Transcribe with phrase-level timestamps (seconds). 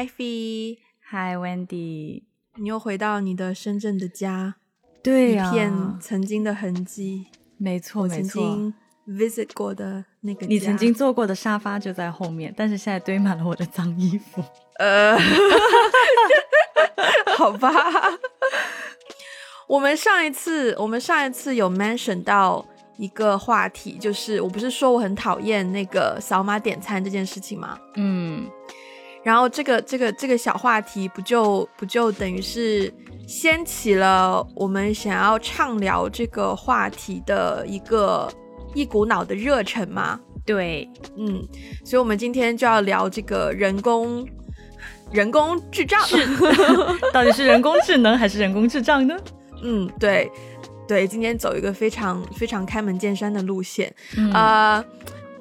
[0.00, 2.22] Hi Fee，Hi Wendy，
[2.56, 4.54] 你又回到你的深圳的家，
[5.02, 7.26] 对呀，一片曾经的痕迹，
[7.58, 8.42] 没错没错
[9.06, 14.42] ，visit 过的那个，你曾经坐过的沙发就在后面，但是现在堆满了我的脏衣服，
[14.78, 15.18] 呃
[17.36, 17.70] 好吧，
[19.68, 22.64] 我们上一次我们上一次有 mention 到。
[22.96, 27.78] 一个话题就是，我不是说我很讨厌那个扫码点餐这件事情吗？
[27.94, 28.46] 嗯，
[29.22, 32.92] 然后这个这个这个小话题不就不就等于是
[33.26, 38.30] 掀起了我们想要畅聊这个话题的一个
[38.74, 40.18] 一股脑的热忱吗？
[40.46, 41.46] 对，嗯，
[41.84, 44.26] 所以我们今天就要聊这个人工
[45.12, 46.00] 人工智障，
[47.12, 49.16] 到底是人工智能还是人工智障呢？
[49.62, 50.30] 嗯，对。
[50.88, 53.94] 对，今天走一个非常非常开门见山的路线。
[54.34, 54.84] 呃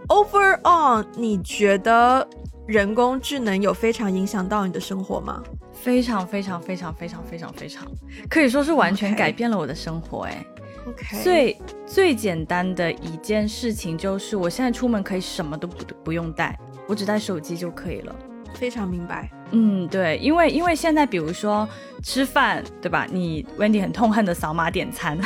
[0.08, 2.30] ，Overall，你觉得
[2.70, 5.42] 人工智能有非常影响到你的生活吗？
[5.74, 7.84] 非常非常非常非常非常非常，
[8.30, 10.26] 可以说是完全改变了我的生活。
[10.26, 10.46] 哎
[10.86, 11.24] ，OK。
[11.24, 16.56] 最最简单的一件事情就是，我现在出门可以什么都不不用带，
[16.88, 18.16] 我只带手机就可以了。
[18.54, 19.32] 非常明白。
[19.50, 21.68] 嗯，对，因为因为现在比如说
[22.04, 23.08] 吃饭，对吧？
[23.10, 25.18] 你 Wendy 很痛恨的扫码点餐，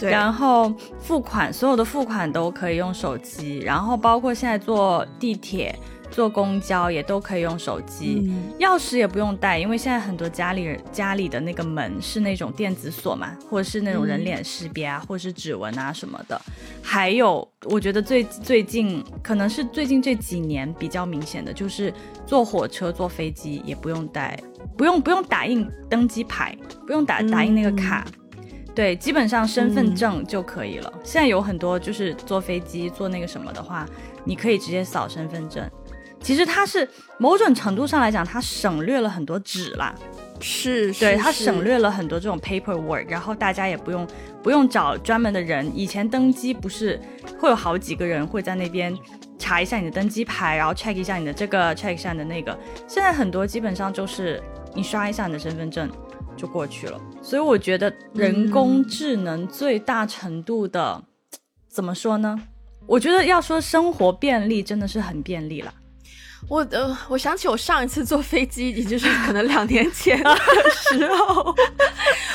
[0.00, 5.78] 对，然后付款，所有的付款都可以用手机，然后包括现在坐地铁。
[6.10, 16.40] 坐公交也都可以用手机，钥匙也不用带，因为现在很多家里人家里的那个门是那种电子锁嘛，或者是那种人脸识别啊，或者是指纹啊什么的。
[16.82, 21.92] 还有，我觉得最最近可能是最近这几年比较明显的，就是
[22.24, 24.38] 坐火车、坐飞机也不用带，
[24.76, 28.06] 不用不用打印登机牌，不用打打印那个卡，
[28.74, 30.92] 对，基本上身份证就可以了。
[31.02, 33.86] 现在有很多就是坐飞机坐那个什么的话，
[34.24, 35.68] 你可以直接扫身份证。
[36.26, 36.88] 其实它是
[37.18, 39.94] 某种程度上来讲，它省略了很多纸啦，
[40.40, 44.04] 是，对，它省略了很多这种 paperwork，然后大家也不用
[44.42, 45.70] 不用找专门的人。
[45.72, 47.00] 以前登机不是
[47.38, 48.92] 会有好几个人会在那边
[49.38, 52.58] 查一下你的登机牌，然后 check 一下你的这个，check 一下你的那个。
[52.88, 54.42] 现在很多基本上就是
[54.74, 55.88] 你刷一下你的身份证
[56.36, 57.00] 就过去了。
[57.22, 61.04] 所以我觉得人工智能最大程度的
[61.68, 62.36] 怎么说呢？
[62.84, 65.72] 我觉得要说生活便利，真的是很便利了。
[66.48, 70.36] 我呃，我想起我上一次坐飞机，也就是可能两年前的
[70.70, 71.54] 时候，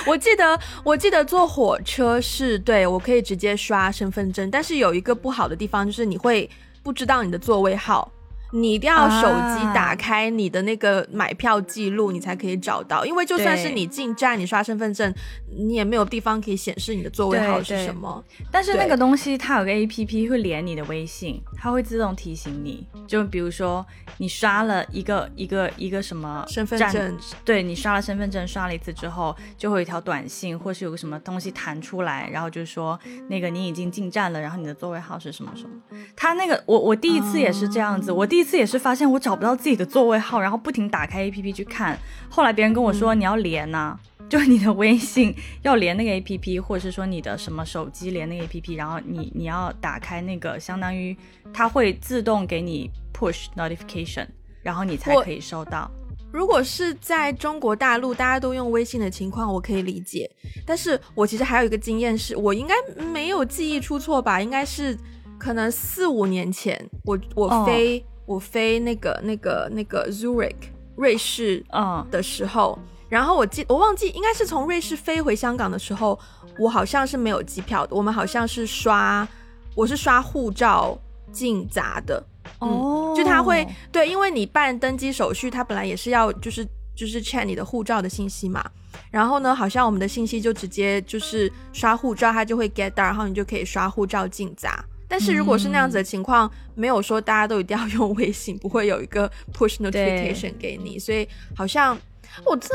[0.05, 6.49] 我记得我记得坐火车是对我可以直接刷身份证，但是有一个不好的地方就是你会
[6.83, 8.11] 不知道你的座位号。
[8.53, 13.05] 你一定要手机打开你的那个买票记录，你才可以找到。
[13.05, 15.13] 因为就算是你进站，你刷身份证，
[15.57, 18.23] 你也没有地方可以显示你的座位号是什么。
[18.51, 22.85] 但是那个东西它有个 A P P 会连你的微信，它会自动提醒你。
[23.07, 23.85] 就比如说
[24.17, 35.69] 你刷了一个一个一个什么身份证，对你刷了身份证，刷了一次之后，就会有一条短信，或是有个什么东西弹出来，然后就说那个你已经进站了，然后你的座位号是什么什么。
[36.17, 38.40] 他那个我我第一次也是这样子，我第。
[38.41, 41.97] 一次也是发现我找不到自己的座位号，然后不停打开 A P P 去看。
[42.29, 43.97] 后来别人跟我说你要连呐，
[44.27, 51.15] 就是你的微信要连那个 A P P，或者是说你的什么手机连那个 A P P，然后你你要打开那个，相当于
[51.53, 54.27] 它会自动给你 push notification，
[54.61, 55.89] 然后你才可以收到。
[56.31, 60.29] 如果是在中国大陆大家都用微信的情况，我可以理解。
[60.65, 64.41] 但是我其实还有一个经验是，我应该没有记忆出错吧？
[64.41, 64.97] 应该是
[65.37, 68.03] 可能四五年前，我我飞。
[68.25, 70.55] 我飞那个、那个、那个 Zurich
[70.95, 72.05] 瑞士嗯。
[72.11, 72.77] 的时候，
[73.09, 76.17] 然后我记我忘记应该是从瑞士飞回香港的时候，
[76.57, 79.27] 我好像是没有机票的，我们好像是刷
[79.75, 80.97] 我是刷护照
[81.31, 82.23] 进闸的。
[82.59, 86.65] 哦，就他会对，因为你办登机手续，他本来也是要就是
[86.95, 88.63] 就是 check 你的护照的信息嘛，
[89.09, 94.83] 然后呢，好像我们的信息就直接就是刷护照，他就会 get 到，然后你就可以刷护照进闸。
[95.11, 101.97] 但是如果是那样子的情况，没有说大家都一定要用微信，不会有一个 push notification 给你，所以好像
[102.45, 102.69] 我这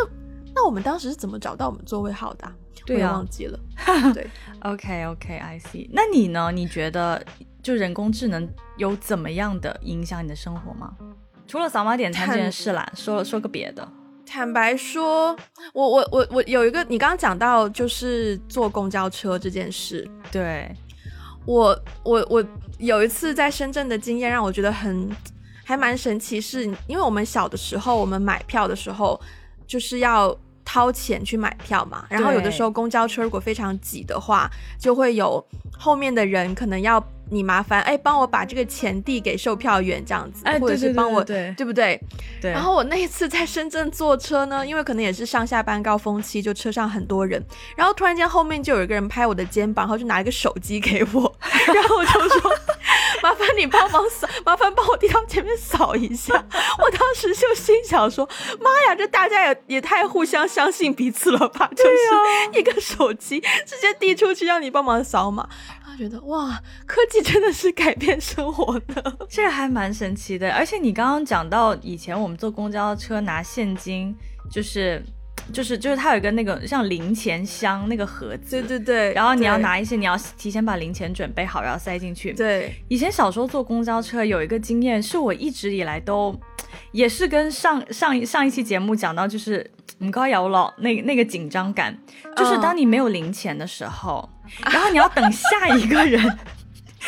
[0.54, 2.46] 那我们当时是怎么找到我们座位号的？
[2.84, 3.58] 对啊，忘记了。
[4.12, 4.28] 对
[4.60, 5.88] ，OK OK，I see。
[5.90, 6.52] 那你呢？
[6.52, 7.24] 你觉得
[7.62, 8.46] 就人工智能
[8.76, 10.94] 有怎么样的影响你的生活吗？
[11.46, 13.88] 除了扫码点餐这件事啦，说说个别的。
[14.26, 15.34] 坦白说，
[15.72, 20.70] 我我我我有一个，你刚刚讲到就是坐公交车这件事，对。
[21.46, 22.44] 我我我
[22.78, 25.08] 有一次在深圳的经验让我觉得很
[25.64, 29.18] 还蛮神奇，是因为我们小的时候，我们买票的时候
[29.66, 35.44] 就是要掏钱去买票嘛，然后有的时候公交车如果非常挤的话，就会有
[35.78, 37.00] 后面的人可能要
[37.30, 42.00] 你麻烦哎帮我把这个钱递给售票员这样子，或者是帮我对对不对？
[42.40, 42.50] 对。
[42.52, 47.42] 然后我那一次在深圳坐车呢，因为可能也是上下班高峰期，就车上很多人，
[47.76, 51.36] 然后突然间后面就有一个人拍我的肩膀，然后就拿一个手机给我，
[51.74, 52.52] 然后我就说
[53.22, 56.34] 麻烦你帮忙扫， 麻烦帮我递到前面扫一下。
[56.78, 58.28] 我当时就心想说
[58.60, 61.68] 妈呀，这大家也也太互相相信彼此了吧？
[61.74, 65.48] 就是一个手机直接递出去让你帮忙扫码。
[65.96, 70.52] 觉得哇，科技真的是改变生活的，这个还蛮神奇的。
[70.52, 74.14] 而且你刚刚讲到以前我们坐公交车拿现金，
[74.50, 75.02] 就是
[75.52, 82.32] 就是就是它有一个那个像零钱箱那个盒子，对对对，然后你要拿一些，你要提前把零钱准备好，然后塞进去。
[82.32, 86.38] 对，以前小时候坐公交车有一个经验，是我一直以来都
[86.92, 91.96] 也是跟上上上一期节目讲到，就是你高摇了那那个紧张感，
[92.36, 94.28] 就是当你没有零钱的时候。
[94.70, 96.38] 然后你要等下一个人，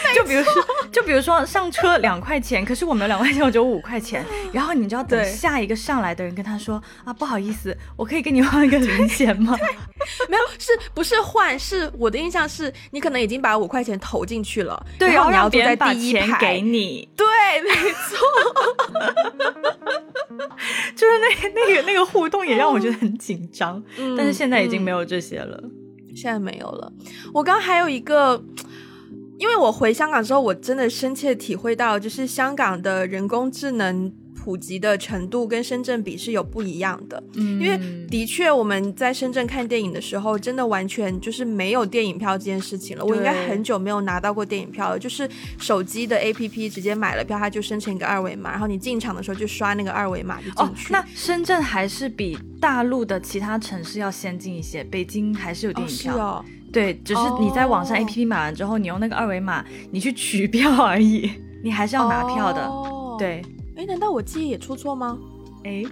[0.15, 4.25] 就比如说，就比如说上车两块钱，可是我没有两块钱，我只有五块钱。
[4.53, 9.57] 然后你就要等下一个上来的人跟他说啊，不好意思，我可以给你换一个零钱吗？
[10.29, 11.59] 没有，是不是换？
[11.59, 17.27] 是我的印象是你可能已经把五块钱投进去了，对，然后你要坐在第一排给你，对，
[17.63, 18.19] 没错，
[20.95, 23.83] 就是那那个那个互动也让我觉得很紧张。
[24.17, 25.61] 但是现在已经没有这些了。
[26.15, 26.93] 现在没有了。
[27.33, 28.43] 我刚还有一个，
[29.39, 34.13] 因为我回香港之后，我真的深切体会到，就是香港的人工智能。
[34.41, 43.05] 普及的程度跟深圳比是有不一样的，嗯，因为的确我们在深圳看电影的时候，真的完全就是没有电影票这件事情了。
[43.05, 50.93] 我应该很久没有拿到过电影票了，就是手机的 APP 直接买了票，它就生成一个二维码，然后你进场的时候就刷那个二维码就进去。
[50.95, 61.31] 那深圳还是比大陆的其他城市要先进一些，北京还是有电影票，哦，对，只是你在网上 APP 买完之后，你用那个二维码你去取票而已，
[61.65, 62.71] 你还是要拿票的，
[63.19, 63.43] 对。
[63.77, 65.17] 哎，难道我记忆也出错吗？
[65.65, 65.85] 哎，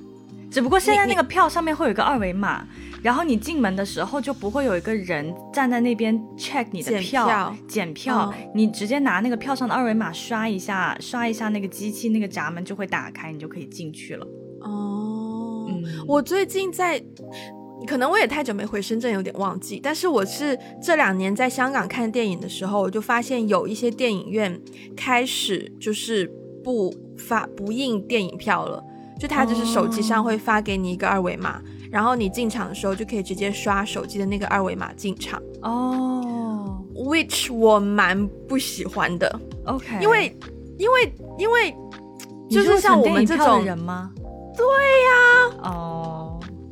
[0.50, 2.66] 只不过现在那个票上面会有一个二维码，
[3.00, 14.26] 然后你进门的时候就不会有一个人站在那边 check 你的票检票，你直接拿那个票上的二维码刷一下，刷一下那个机器，那个闸门就会打开，你就可以进去了。
[14.62, 15.68] 哦，
[16.08, 17.00] 我最近在，
[17.86, 19.80] 可能我也太久没回深圳，有点忘记。
[19.82, 24.60] 但是我是这两年在香港看电影的时候，我就发现有一些电影院
[24.96, 26.30] 开始就是
[26.62, 26.94] 不。
[27.18, 28.84] 发不印电影票了，
[29.18, 35.42] 就他就是手机上会发给你一个二维码，然后你进场的时候就可以直接刷手机的那个二维码进场。
[35.62, 39.40] 哦，which 我蛮不喜欢的。
[39.64, 40.36] OK，因为
[40.76, 41.74] 因为因为
[42.50, 44.12] 就是像我们这种人吗？
[44.54, 45.70] 对呀。
[45.70, 46.25] 哦，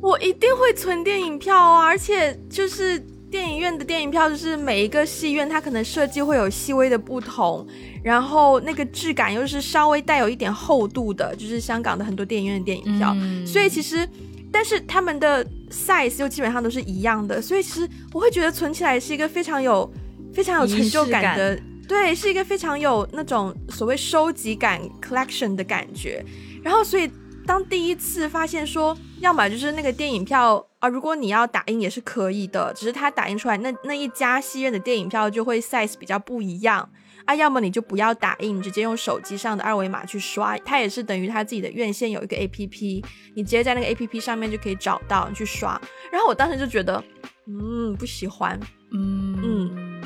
[0.05, 2.99] 我一定会存电影票啊，而且就是
[3.31, 7.65] 电影院的电影票，就是每一个戏院它可能设计会有细微的不同。
[8.03, 13.15] 然后那个质感又是稍微带有一点厚度的，就是香港的很多电影院的电影票，
[13.47, 14.07] 所以其实，
[14.51, 19.91] 但是他们的 size 又基本上都是一样的，所以其实我会觉得存起来是一个非常有
[20.31, 26.23] 非常有成就感的，对，是一个非常有那种所谓收集感 collection 的感觉。
[26.63, 27.09] 然后所以
[27.45, 36.89] 当第一次发现说，要么就是那个电影票啊，如果你要打印也是可以的，只是它打印出来那那一家戏院的电影票就会 size 比较不一样。
[37.25, 43.03] 啊，要么你就不要打印，直接用手机上的二维码去刷，它也是等于它自己的院线有一个 A P P，
[43.35, 45.81] 你直接在那个 A P P 上面就可以找到你去刷。
[46.11, 47.03] 然后我当时就觉得，
[47.47, 48.59] 嗯，不喜欢，
[48.93, 50.01] 嗯嗯，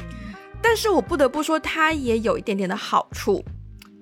[0.61, 3.43] 但是我不得不说，它也有一点点的好处，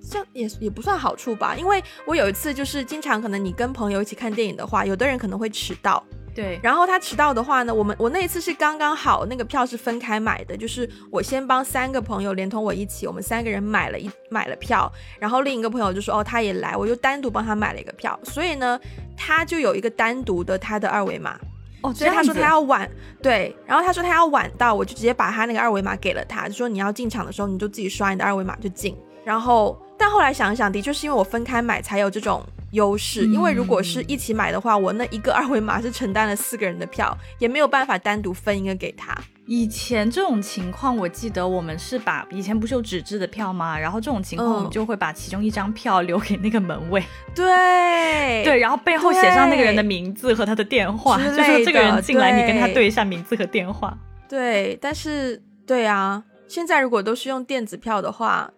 [0.09, 6.03] 这也也不算好处吧，因为我有一次就是经常可能你跟朋友一起看电影的话，有的人可能会迟到。
[6.33, 18.79] 对，然后他迟到的话呢，我们我那一次是刚刚好，那个票是分开买的，就是我先帮三个朋友连同我一起，我们三个人买了一买了票，然后另一个朋友就说哦他也来，我就单独帮他买了一个票，所以呢
[19.15, 21.39] 他就有一个单独的他的二维码，
[21.81, 22.87] 哦，所以他说他要晚，
[23.19, 28.95] 对，然后他说他要晚到，我就直接把他那个二维码给了他，就说你要进场的时候你就自己刷你的二维码就进，
[29.27, 32.41] 然后但后来想一想，的确是因为我分开买才有这种。
[32.71, 39.17] 优势，因为如果是一起买的话，我那一个二维码是承担了四个人的票，也没有办法单独分一个给他。
[39.45, 43.79] 以前这种情况，我记得我们是把以前不是有纸质的票吗？
[43.79, 47.01] 然后这种情况，我们就会把其中一张票留给那个门卫。
[47.33, 53.97] 对 对，然后背后写上那个人的名字和他的电话，就是这个人进来，你跟他对一下名字和电话。
[54.27, 58.51] 对，但是对啊，现在如果都是用电子票的话，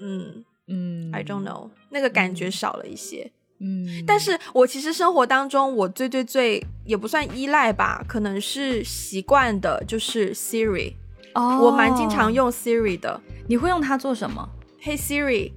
[0.00, 0.44] 嗯。
[0.68, 3.30] 嗯，I don't know，那个感觉少了一些。
[3.58, 10.94] 嗯，但是我其实生活当中，我最最最也不算依赖吧，可能是习惯的，就是 Siri。
[11.34, 13.20] 哦，我蛮经常用 Siri 的。
[13.48, 14.48] 你会用它做什么？
[14.80, 15.52] Hey Siri,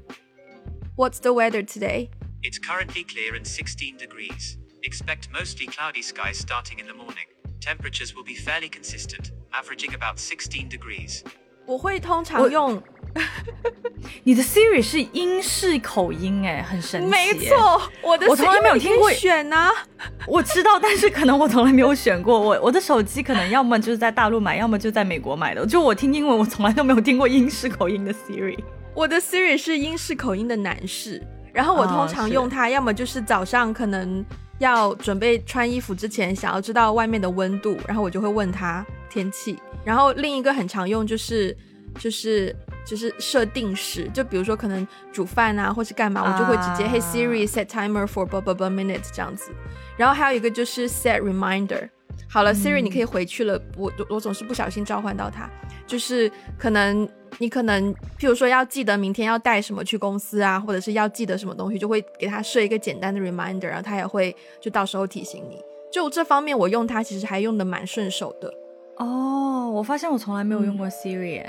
[0.95, 2.09] what's the weather today?
[2.41, 4.57] It's currently clear and 16 degrees.
[4.81, 7.27] Expect mostly cloudy skies starting in the morning.
[7.61, 11.21] Temperatures will be fairly consistent, averaging about 16 degrees.
[11.67, 12.81] 我会通常用。
[14.24, 17.08] 你的 Siri 是英式口音哎，很神奇。
[17.08, 19.70] 没错，我的我从来没有听过选啊。
[20.26, 22.38] 我知道，但是可能我从来没有选过。
[22.38, 25.64] 我我的手机可能要么就是在大陆买，要么就在美国买的。
[25.66, 28.58] 就我听英文，我从来都没有听过英式口音的 Siri。
[28.94, 34.24] 我的 Siri 是英式口音的男士，然后我通常用它，要么就是早上可能
[34.58, 39.58] 要准备穿衣服之前，想要知道外面的温度，然后我就会问他天气。
[39.84, 41.56] 然后另一个很常用就是
[41.98, 42.54] 就是。
[42.82, 49.52] 就是设定时，就比如说可能煮饭啊，或是干嘛，我就会直接 Hey Siri set timer for blah blah blah minutes 这样子。
[49.98, 51.88] 然后还有一个就是 set reminder。
[52.28, 53.60] 好了，Siri 你可以回去了。
[53.76, 55.48] 我我总是不小心召唤到它，
[55.86, 56.28] 就是
[56.58, 57.06] 可能
[57.38, 65.60] 你可能譬如说要记得明天要带什么去公司啊，或者是要记得什么东西，就会给它设一个简单的 reminder，然后它也会就到时候提醒你。
[65.92, 68.52] 就这方面我用它其实还用的蛮顺手的。
[68.96, 71.44] 哦，我发现我从来没有用过 Siri。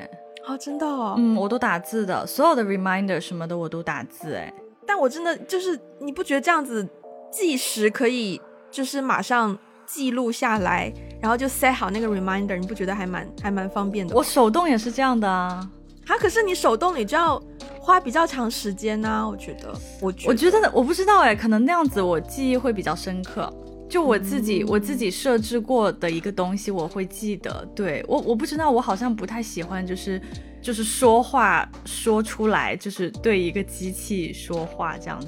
[0.47, 4.53] 哦，真的哦，嗯，我都打字的，所有的 reminder 什么的我都打字，哎，
[4.85, 6.87] 但我真的就是你不觉得这样子
[7.31, 14.15] 计时可以就是马上记录下来，然后就 set 好那个 reminder，你不觉得还蛮还蛮方便的？
[14.15, 15.69] 我手动也是这样的啊，
[16.07, 17.41] 啊，可是你手动你就要
[17.79, 19.71] 花比较长时间呢，我觉得，
[20.01, 23.51] 我我觉得我不知道哎，可能那样子我记忆会比较深刻。
[23.91, 27.67] 就我自己我自己设置过的一个东西，我会记得。
[27.75, 30.19] 对我我不知道，我好像不太喜欢，就是
[30.61, 35.27] 就是说话说出来，就是对一个机器说话这样子。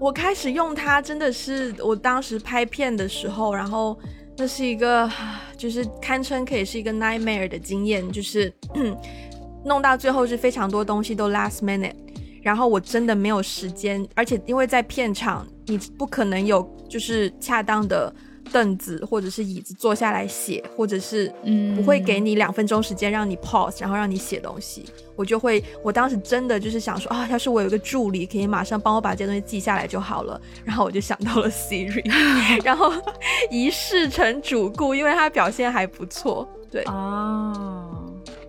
[0.00, 3.96] 我开始用它，真的是我当时拍片的时候，然后
[4.36, 5.08] 那是一个
[5.56, 8.52] 就是堪称可以是一个 nightmare 的经验，就是
[9.64, 11.94] 弄到最后是非常多东西都 last minute。
[12.42, 18.12] 然后我真的没有时间，而且因为在片场，你不可能有就是恰当的
[18.52, 24.84] 凳子或者是椅子坐下来写，或者是嗯不会给你两分钟时间让你 pause，然后让你写东西。
[25.14, 30.40] 我就会，我当时真的就是想说啊，要是我有一个助理可以马上帮我把这些东西记下来就好了。
[30.64, 32.02] 然后我就想到了 Siri，
[32.64, 32.90] 然后
[33.50, 36.48] 一试成主顾，因为他表现还不错。
[36.70, 37.92] 对啊，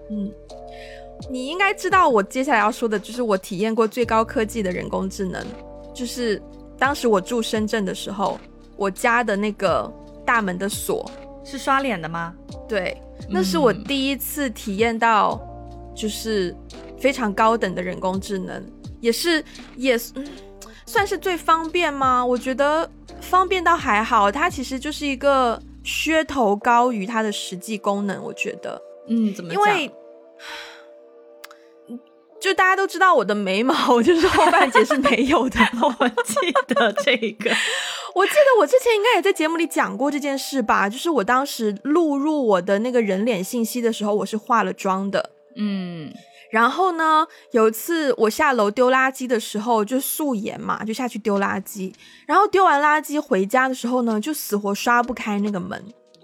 [0.10, 0.31] 嗯。
[1.30, 5.46] 你应该知道，我接下来要说的就是我体验过最高科技的人工智能，
[5.94, 6.42] 就是
[6.78, 8.40] 当时我住深圳的时候，
[8.75, 9.92] 我家的那个
[10.25, 11.10] 大门的锁
[11.44, 12.34] 是刷脸的吗？
[12.68, 13.00] 对，
[13.30, 15.40] 那是我第一次体验到，
[15.96, 16.56] 就是
[17.00, 18.63] 非常高等的人工智能，
[19.00, 19.44] 也是
[19.78, 19.98] 也
[20.86, 22.25] 算是最方便吗？
[22.25, 22.90] 我觉得
[23.22, 29.92] 方便倒还好，它其实就是一个噱头高于它的实际功能，我觉得，嗯，怎么因为。
[32.41, 35.60] 就大家都知道我的眉毛 就是后半截是没有的，
[36.00, 37.51] 我记得这个，
[38.15, 46.12] 我记得我之前应该也在节目里讲过这件事吧，就是我当时录入我的那个人脸信息的时候，我是化了妆的，嗯，
[46.51, 51.93] 然后呢，有一次我下楼丢垃圾的时候就素颜嘛，就下去丢垃圾，
[52.27, 55.81] 然后丢完垃圾回家的时候呢，就死活刷不开那个门。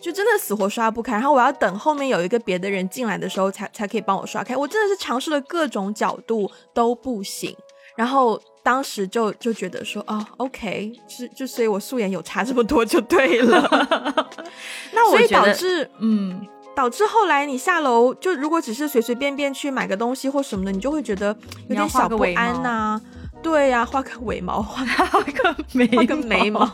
[0.07, 4.55] 就真的死活刷不开，然后我要等后面有一个别的人进来的时候才才可以帮我刷开。
[4.55, 7.53] 我真的是尝试了各种角度都不行，
[7.97, 13.67] 然后当时就就觉得说哦，OK，是就所以我素颜有差这么多就对了。
[14.95, 16.39] 那所以导致嗯，
[16.73, 21.35] 导致后来你下楼就如果只是随随便便去买个东西或什么的，你就会觉得
[21.67, 23.01] 有点小不安呐。
[23.43, 26.65] 对呀，画个尾毛，画画个眉，画个眉毛，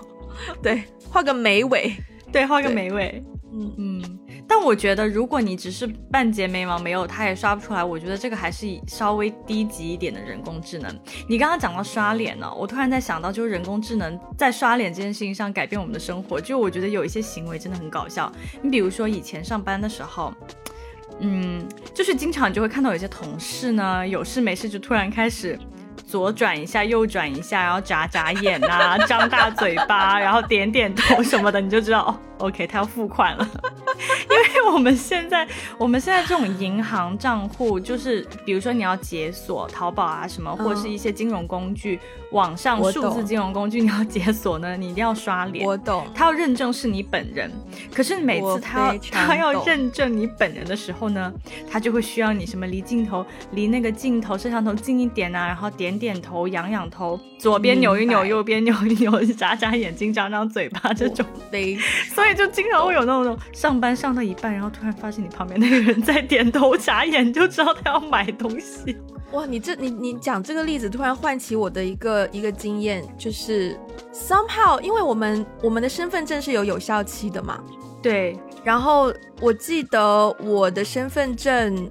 [0.62, 1.92] 对，画个眉尾。
[2.34, 3.24] 对，画个眉尾，
[3.54, 7.84] 嗯嗯，但我觉得如果你只是半截眉毛没有，它也刷不出来。
[7.84, 10.92] 我觉得这个还是稍微低级一点的人工智能。
[11.30, 16.42] 你刚刚讲到刷脸呢，我突然在想到，就是人工智能在刷脸这件事情上改变我们的生活。
[16.42, 18.32] 就我觉得有一些行为真的很搞笑。
[18.64, 20.34] 你比如说以前上班的时候，
[21.20, 21.64] 嗯，
[21.94, 25.60] 就是经常就会看到有些同事呢，有事没事就突然开始。
[26.14, 33.48] 左转一下，右转一下，然后眨眨眼啊， 张大嘴巴，然后点点头什么的，你就知道，OK，他要付款了。
[34.56, 35.48] 因为我们现在，
[35.78, 42.00] 我们现在这种银行账户，就是比如说你要解锁淘宝啊什么，或者是一些金融工具。
[42.32, 45.64] 网上数字金融工具你要解锁呢，你一定要刷脸。
[45.64, 47.52] 我懂，他要认证是你本人。
[47.94, 51.32] 可是每次他他要认证你本人的时候呢，
[51.70, 61.24] 他就会需要你什么离镜头离那个镜头摄像头近一点啊，然后点点头、仰仰头，左边扭一扭，右边扭一扭， 眨眨眼睛、张张嘴巴这种。
[61.52, 61.78] 对，
[62.16, 68.98] 所以就经常会有那种上班上到一半，然后突然发现你旁边那个人在点头眨眼，就知道他要买东西。
[69.32, 73.76] 哇，你这你你讲这个例子，突然唤起我的一个一个经验，就是
[74.14, 77.60] somehow，因为我们我们的身份证是有有效期的嘛，
[78.02, 78.38] 对。
[78.64, 79.12] 然后
[79.42, 81.90] 我记得我的身份证，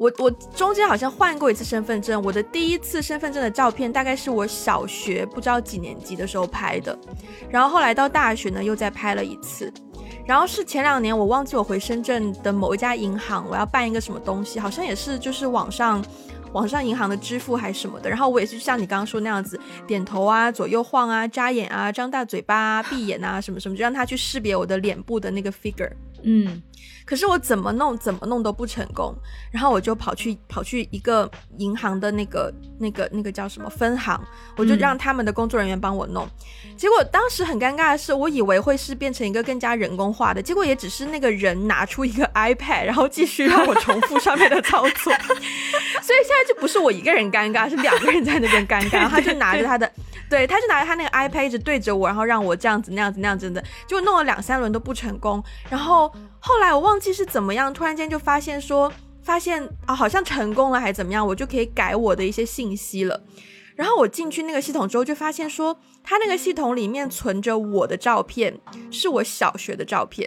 [0.00, 6.98] 我我中间好像换过一次身份证，我的第一次身份证的照片大概是我小学不知道几年级的时候拍的，
[7.50, 9.70] 然后后来到大学呢又再拍了一次，
[10.24, 16.02] 然后是前两年我忘记我回深圳的某一家银行，我要办一个什么东西，好像也是就是网上。
[16.52, 25.92] 网上银行的支付还是什么的，然后我也是像你刚刚说那样子，点头啊，左右晃啊，眨眼啊，张大嘴巴啊，闭眼啊，什么什么，就让他去识别我的脸部的那个 figure。
[26.24, 26.62] 嗯。
[27.04, 29.12] 可是我怎么弄怎么弄都不成功，
[29.50, 34.20] 然后我就跑去跑去一个银行的那个那个那个叫什么分行，
[34.56, 36.28] 我就让他们的工作人员帮我弄。
[36.76, 45.12] 结果当时很尴尬的是，我以为会是变成一个更加人工化的，结果也只是那个人拿出一个 iPad，然后继续让我重复上面的操作。
[46.00, 49.08] 所以现在就不是我一个人尴尬，是两个人在那边尴尬。
[49.08, 49.94] 他就拿着他的，对，
[50.30, 56.10] 对他就拿着他那个 iPad 一直对着我，然后让我这样子那样子那样子的，就弄了两三轮都不成功，然后。
[56.42, 58.90] 后来我忘记是怎么样，突然间就发现说，
[59.22, 63.22] 发现啊，好像成功了还是怎么样，我就可以改我的一些信息了。
[63.76, 68.58] 然后我进去那个系统之后，就发现说，他那个系统里面存着我的照片，
[68.90, 70.26] 是我小学的照片，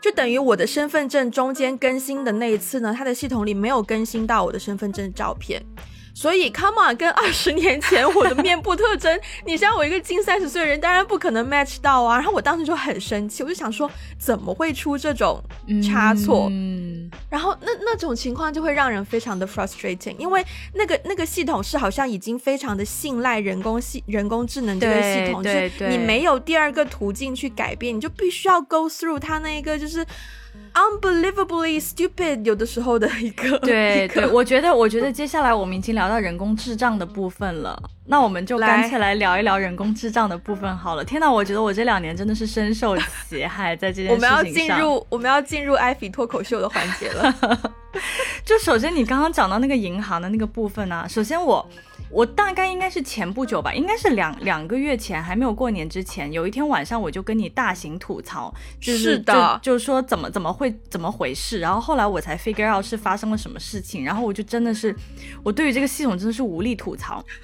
[0.00, 5.62] 就等于我的身份证中间更新的那一次呢，他的系统里没有更新到我的身份证照片。
[6.14, 12.14] 所以，Come on，跟二十年前我的面部特征，你像我一个近三十岁的人，当然不可能 match 到啊。
[12.14, 15.42] 然后我当时就很生气，我就想说，怎么会出这种
[15.82, 16.46] 差错？
[16.52, 20.44] 嗯，然后那那种情况就会让人非常的 frustrating，因为
[20.74, 30.06] 那个那个系统是好像已经非常的信赖人工系人工智能这个系统，就是你没有第二个途径去改变，你就必须要 go through 它那一个就是。
[30.72, 33.58] Unbelievably stupid，有的时候的一个。
[33.58, 41.04] 对对，我觉得，我觉得接下来我们已经聊到人工智障的部分了，那我们就干脆来聊一聊人工智障的部分好了。
[41.04, 42.96] 天呐，我觉得我这两年真的是深受
[43.28, 44.38] 其害，在这件事情上。
[44.38, 47.72] 我们要进入，我们要进入艾菲脱口秀的环节了。
[48.44, 51.68] 就首先你刚刚讲到那个银行的那个部分呢，首先我。
[52.14, 64.94] 我大概应该是前不久吧，应该是两两个月前，还没有过年之前，有一天晚上我就跟你大型吐槽，就是的，就是说怎么怎么会怎么回事，然后后来我才 figure out 是发生了什么事情，然后我就真的是，
[65.42, 67.24] 我对于这个系统真的是无力吐槽。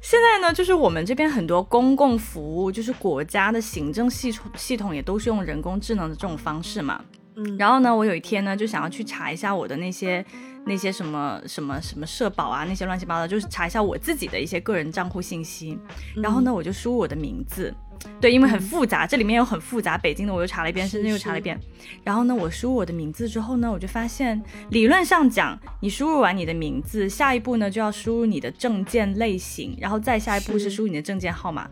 [0.00, 7.04] 现在呢，就是我们这边很多公共服务，就是国家的行政系统系统也都是用人工智能的这种方式嘛，
[7.36, 10.24] 嗯，然后呢，我有一天呢就想要去查一下我的那些。
[10.66, 15.78] 那些什么什么什么社保啊，那些乱七八糟，就是查一下我自己的一些个人账户信息。
[16.16, 17.74] 然后呢，我就输入我的名字，
[18.20, 19.96] 对，因为很复杂，这里面有很复杂。
[19.98, 21.58] 北京的我又查了一遍，深圳又查了一遍。
[22.04, 31.68] 然后呢，我输入我的名字之后呢，我就发现，理论上讲，你输入完你的名字，下一步呢就要输入你的证件类型，然后再下一步是输入你的证件号码。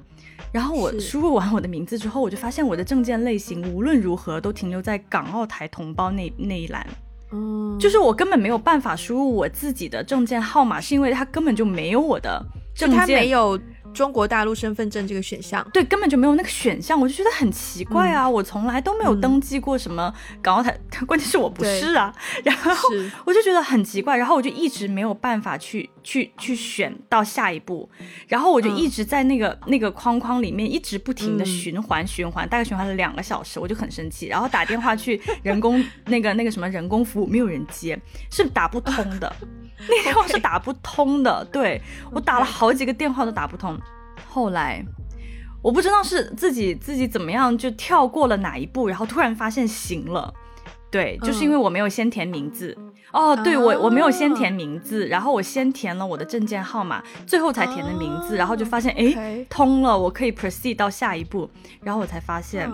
[0.50, 6.86] 然后我输入完我的名字之后，我就发现我的证件类型无论如何都停留在港澳台同胞那那一栏。
[7.32, 13.58] 嗯，就是我根本没有办法输入我自己的证件号码，是因为它根本就没有我的证件，没有。
[13.98, 18.30] 中国大陆身份证这个选项，对，根本就没有那个选项，我就觉得很奇怪啊！
[18.30, 22.88] 我从来都没有登记过什么港澳台， 关键是我不是啊，然后
[23.24, 27.90] 我就觉得很奇怪，然后我就一直没有办法去去去选到下一步，
[28.28, 39.34] 然后我就一直在那个那个框框里面一直不停的循环循环，大概循环了两个小时，我就很生气，然后打电话去人工 那个那个什么人工服务，没有人接，是打不通的。
[39.86, 43.78] 那电话是打不通的， 对我打了好几个电话都打不通。
[44.28, 44.84] 后来
[45.62, 50.32] 我不知道是自己自己怎么样就跳过了哪一步，然后突然发现行了。
[50.90, 52.76] 对，就是因为我没有先填名字。
[53.12, 61.50] 哦，对我我没有先填名字，然后我先填了我的证件号码，最后才填的名字，然后就发现哎通了，我可以 proceed 到下一步，
[61.82, 62.70] 然后我才发现。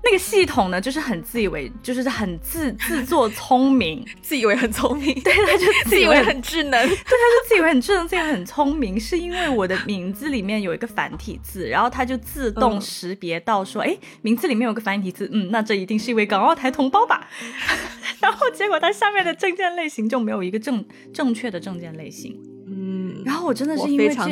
[0.00, 17.28] 那个系统呢，就是很自以为，就是很自自作聪明， 自以为很聪明，对，他就 自以为很智能，对，他就自以为很智能，自以为很聪明，是因为我的名字里面有一个繁体字，然后他就自动识别到说，哎，名字里面有个繁体字，嗯，那这一定是一位港澳台同胞吧？
[18.20, 20.82] 然后结果他下面的证件类型就没有一个正
[21.12, 24.22] 正确的证件类型，嗯，然后我真的是因为这，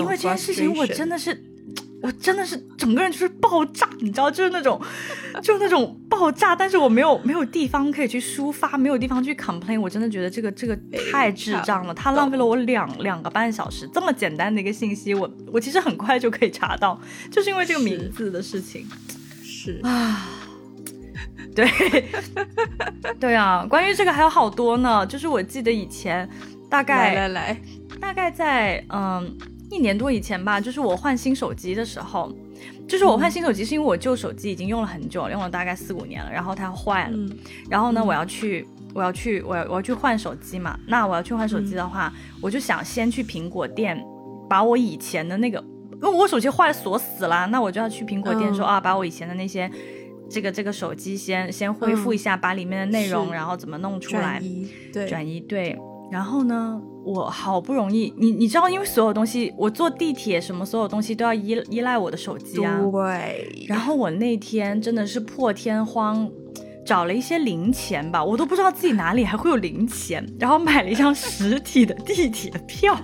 [0.00, 1.42] 因为这件事情，我真的是。
[2.00, 4.80] 我真的是整个人就是爆炸，你知道，就是那种，
[5.42, 6.54] 就是那种爆炸。
[6.54, 9.80] 但是我没有没有地方可以去抒发，没有地方去 complain。
[9.80, 10.78] 我真的觉得这个这个
[11.10, 13.88] 太智障了，他浪费了我两两个半小时。
[13.92, 17.00] 这么简单的一个信息，我我其实很快就可以查到，
[17.32, 18.86] 就是因为这个名字的事情。
[19.42, 20.28] 是啊，
[21.54, 21.68] 对，
[23.18, 25.04] 对啊，关于这个还有好多呢。
[25.04, 26.28] 就是我记得以前
[26.70, 27.60] 大概来来来，
[28.00, 29.36] 大概在嗯
[29.70, 32.32] 一年多以前吧，就是我换新手机的时候，
[32.88, 37.18] 就是我换新手机是因为我旧手机已经用了很久，用了大概四五年了，然后它坏了，
[37.68, 44.02] 然后呢我要去我要去我要我要去换手机嘛，那我要去换手机的话，我就想先去苹果店
[44.48, 49.70] 把我以前的那个，因为我手机坏了锁死了，那我就要去苹果店说啊，把我以前的那些。
[50.30, 54.38] 这个这个手机先先恢复一下，把里面的内容，然后怎么弄出来？
[54.38, 55.78] 转移对，转移对。
[56.12, 62.80] 然后呢，我好不容易，你你知道，因为所有东西，我坐地铁什么，所有东西都要依依赖我的手机啊。
[62.92, 63.66] 对。
[63.66, 66.30] 然后我那天真的是破天荒
[66.84, 72.94] 找了一些零钱吧，我都不知道自己哪里还会有零钱，然后买了一张实体的地铁票。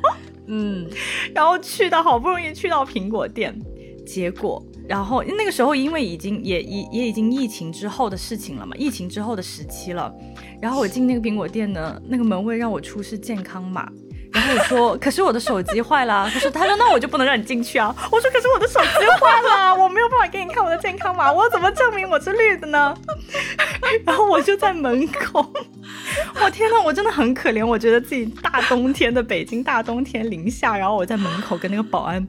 [0.46, 0.86] 嗯。
[1.34, 3.58] 然后去到好不容易去到苹果店，
[4.06, 4.62] 结果。
[4.86, 10.14] 然后那个时候，因为已经也也也已经疫情之后的事情了嘛，疫情之后的时期了。
[10.60, 13.90] 然后我进那个苹果店呢，那个门卫让我出示健康码。
[14.34, 16.28] 然后我说，可是我的手机坏了。
[16.32, 17.94] 他说，他说那我就不能让你进去啊。
[18.10, 22.92] 我说，可是我的手机坏了， 我没有办法给你看我的健康码，我怎么证明我是绿的呢？
[24.04, 25.46] 然后我就在门口，
[26.42, 27.64] 我天呐，我真的很可怜。
[27.64, 32.26] 我觉得自己大冬天的北京大冬天零下，然后我在门口跟那个保安，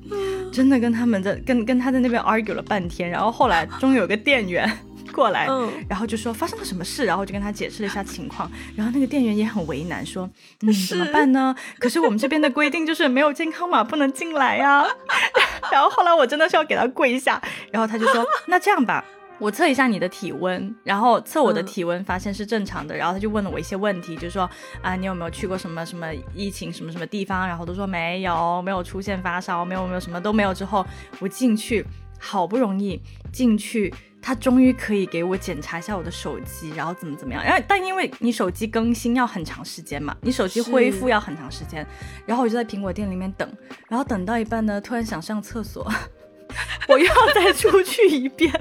[0.53, 3.09] 真的跟他们在跟跟他在那边 argue 了半天。
[3.09, 4.71] 然后后来终于有个店员。
[5.15, 5.47] 过来，
[5.87, 10.29] 然后就说发生了什么事，然后就跟他解释了一下情况，然后那个店员也很为难，说
[10.61, 11.55] 嗯怎么办呢？
[11.79, 14.85] 可是我们这边的规定就是没有健康码不能进来呀。
[15.71, 19.03] 然后后来我真的是要给他跪下，然后他就说那这样吧，
[19.39, 24.49] 我测一下你的体温，然后测我的体温发现是正常的，然后他就问了我一些问题，就说
[24.81, 27.47] 啊你有没有去过什么什么疫情什么什么地方？
[27.47, 30.53] 然后都说没有，没有出现发烧，没有没有什么都没有。
[30.53, 30.85] 之后
[31.19, 31.85] 我进去，
[32.25, 32.99] 好不容易
[33.31, 33.93] 进去。
[34.27, 37.43] 他终于可以给我检查一下我的手机，然后怎么怎么样。
[37.43, 41.85] 然后，但因为你手机更新要很长时间嘛，你手机恢复要很长时间。
[42.25, 43.47] 然后我就在苹果店里面等，
[43.87, 45.87] 然后等到一半呢，突然想上厕所，
[46.89, 48.51] 我又要再出去一遍。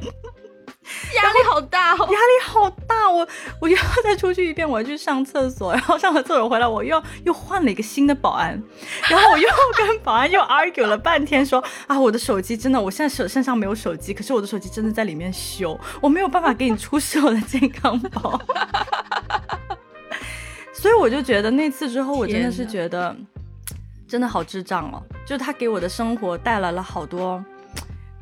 [1.14, 3.11] 压力好大哦，压力好大！
[3.11, 3.27] 我
[3.61, 8.61] 我又要再出去一遍，我要去上厕所， 然后上完厕所回来，我又又换了一个新的保安，
[9.11, 18.40] 然后我又跟保安又 argue 了半天，说啊，我的手机真的，我现在手身上没有手机，可是我的手机真的在里面修，我没有办法给你出示我的健康宝。
[20.72, 23.16] 所以我就觉得那次之后，我真的是觉得
[24.07, 27.42] 真的好智障哦，就是他给我的生活带来了好多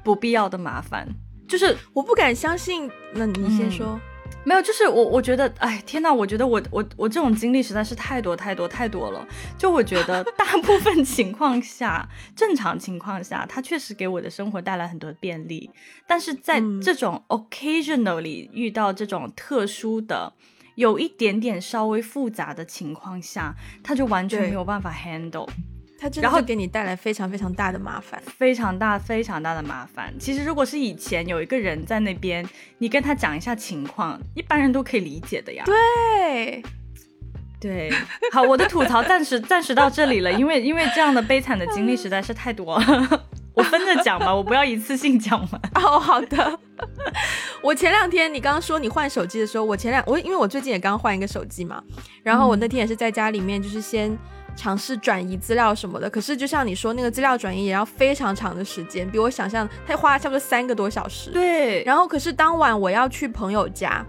[0.05, 1.09] 不必要的麻烦。
[1.49, 4.01] 就是我不敢相信，那你先说，
[4.45, 9.27] 没有，就是我我觉得，哎天呐，我觉得我我我这种经历实在是太多太多太多了。
[9.59, 15.71] 就我觉得 大部分情况下，正常情况下，它确实给我的生活带来很多便利。
[16.07, 20.33] 但是在这种 occasionally 遇到这种特殊的、
[20.75, 25.49] 有一点点稍微复杂的情况下，它就完全没有办法 handle。
[26.03, 30.13] 他然后给你带来非常非常大的麻烦，非常大非常大的麻烦。
[30.19, 32.45] 其实如果是以前有一个人在那边，
[32.79, 35.63] 你跟他讲一下情况，一般人都可以理解的呀。
[35.65, 36.61] 对，
[37.61, 37.93] 对，
[38.33, 45.63] 好，我的吐槽暂时暂时到这里了，因为因为这样的悲惨的经历实在是太多了， 我分着讲吧，我不要一次性讲完。
[45.77, 46.59] 哦，好的。
[47.63, 51.81] 我前两天你刚刚说你换手机的时候，我前两我因为我最近也刚换一个手机嘛，
[52.25, 54.19] 然后我那天也是在家里面，就是先。
[54.55, 61.31] 尝试转移资料什么的，可是就像你说，那个资料转移也要非常长的时间，比我想象，他花了差不多三个多小时。
[61.31, 61.83] 对。
[61.85, 64.05] 然后，可是当晚我要去朋友家，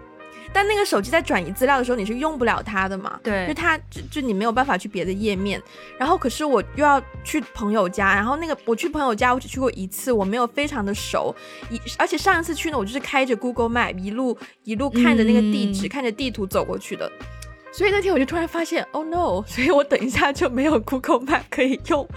[0.52, 3.20] 但那个手机在转移资料的时候，你是用不了它的嘛？
[3.24, 3.48] 对。
[3.48, 5.62] 就它就就你没有办法去别的页面。
[5.98, 11.34] 然后，可是我又要去朋友家，然后那个我去朋友家，我只去过一次，我没有非常的熟。
[11.70, 17.12] 一而且上一次去呢，我就是开着 Google Map 一路一路看着那个地址，看着地图走过去的。
[17.76, 19.44] 所以那天我就突然发现，Oh no！
[19.50, 22.08] 所以我等一下就没有 Google Map 可以用，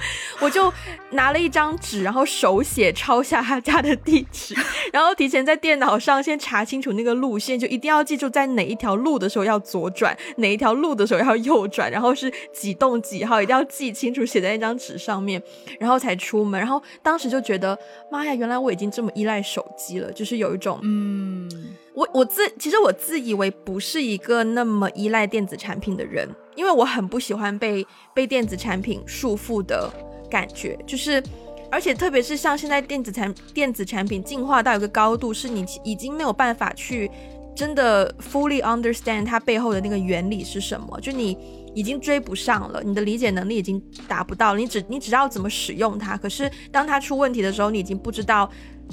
[0.41, 0.71] 我就
[1.11, 4.55] 拿了一张纸，然后手写抄下他家的地址，
[4.93, 15.43] 然后提前在电脑上先查清楚那个路线，就一定要记住在哪一条路的时候要左转，哪一条路的时候要右转，然后是几栋几号，一定要记清楚，写在那张纸上面，
[15.81, 16.61] 然后才出门。
[16.61, 17.79] 然后当时就觉得，
[18.11, 21.49] 妈呀，原来我已经这么依赖手机了，就是有一种嗯。
[21.97, 29.91] 我我自其实我自以为不是一个那么依赖电子产品的人，因为我很不喜欢被被电子产品束缚的
[30.31, 31.23] 感觉，就是
[31.71, 37.11] 而且特别是像现在电子产电子产品进化到一个高度，是你已经没有办法去
[37.55, 41.39] 真的 fully understand 它背后的那个原理是什么，就你
[41.75, 48.51] 已经追不上了，你的理解能力已经达不到，你只你只知道怎么使用它，可是当它出问题的时候，你已经不知道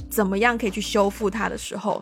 [0.10, 2.02] 怎么样可以去修复它的时候。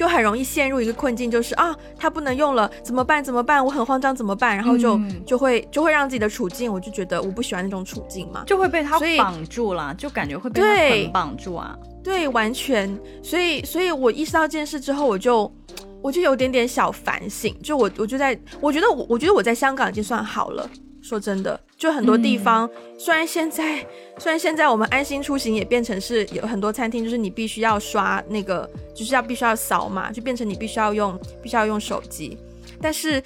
[0.00, 3.22] 就很容易陷入一个困境，就是啊，它不能用了，怎么办？
[3.22, 3.62] 怎么办？
[3.62, 4.56] 我很慌张，怎么办？
[4.56, 11.78] 然后就就会就会让自己的处境，我就觉得我不喜欢那种处境嘛，就会被他绑住了，就感觉会被他捆绑住啊。
[12.02, 12.98] 对，完全。
[13.22, 15.54] 所以，所以我意识到这件事之后，我就
[16.00, 20.66] 我就有点点小反省，就我我就在我觉得我我觉得我在香港已经算好了。
[21.02, 23.84] 说真的，就很多地方，虽然现在
[24.18, 32.36] 虽然现在我们安心出行也变成是有很多餐厅，就是你必须要刷那个，就是要必须要扫码，就变成你必须要用必须要用手机。
[32.82, 33.20] 但是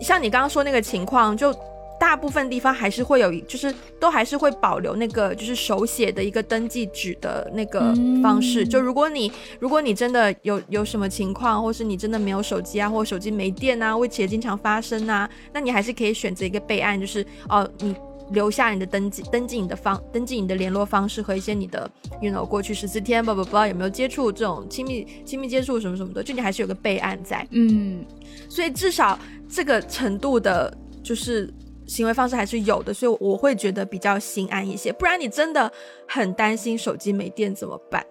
[0.00, 1.54] 像你刚刚说那个情况，就。
[2.02, 8.66] 大部分地方还是会有，就是都还是会保留那个就是手写的一个登记纸的那个方式。
[8.66, 17.94] 就如果你如果你真的有有什么情况，或是你真的没有手机啊，或手机没电啊，或且经常发生啊，那你还是可以选择一个备案，就是哦，你
[18.32, 21.88] 留下你的登记登记你的方登记你的联络方式和一些你的
[22.20, 27.46] ，you know 过去十四天不不不知道有没有接触这种亲密亲密接触什么什么的，就你还是有个备案在。
[27.52, 28.04] 嗯，
[28.48, 29.16] 所以至少
[29.48, 31.48] 这个程度的，就是。
[31.92, 34.90] 行为方式还是有的，所以我会觉得比较心安一些。
[34.90, 35.70] 不然你真的
[36.08, 38.02] 很担心手机没电怎么办？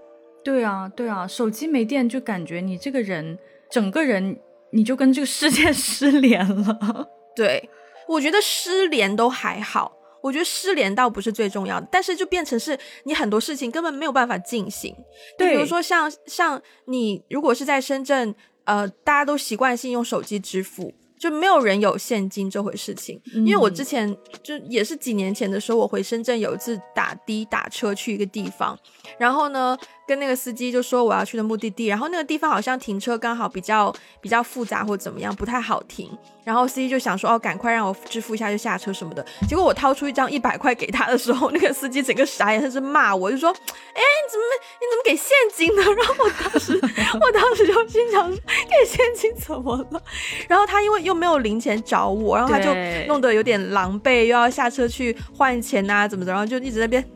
[0.44, 3.39] 对啊，对啊，手机没电就感觉你这个人
[3.72, 4.39] 整个人
[4.72, 7.08] 你就跟这个世界失联了。
[7.36, 7.67] 对，
[8.08, 9.91] 我觉得失联都还好，
[10.22, 14.96] 我觉得失联倒不是最重要的，但是就变成是你很多事情根本没有办法进行。
[15.39, 20.94] 对，比如说像像你如果是在深圳，呃，大家都习惯性用手机支付。
[21.22, 28.76] 就没有人有现金这回事情，因为我之前就也是几年前的时候，我回深圳有一次打的打车去一个地方，
[29.20, 29.78] 然后呢。
[30.08, 36.10] 跟那个司机就说我要去的目的地，然后那个地方好像停车刚好比较比较复杂或怎么样，不太好停。
[36.44, 39.24] 然后司机就想说哦，赶快让我支付一下就下车什么的。
[39.48, 44.44] 结果我掏出一张一百块给他的时候，那个司机整个傻眼，他是骂我，就说：“哎，你怎么
[44.80, 46.80] 你怎么给现金呢？” 然后我当时
[47.22, 50.02] 我当时就心想，给现金怎么了？
[50.48, 52.74] 然后他因为又没有零钱找我，然后他就
[53.08, 57.08] 弄得有点狼狈，又要下车去换钱啊，怎么的，然后就一直在边。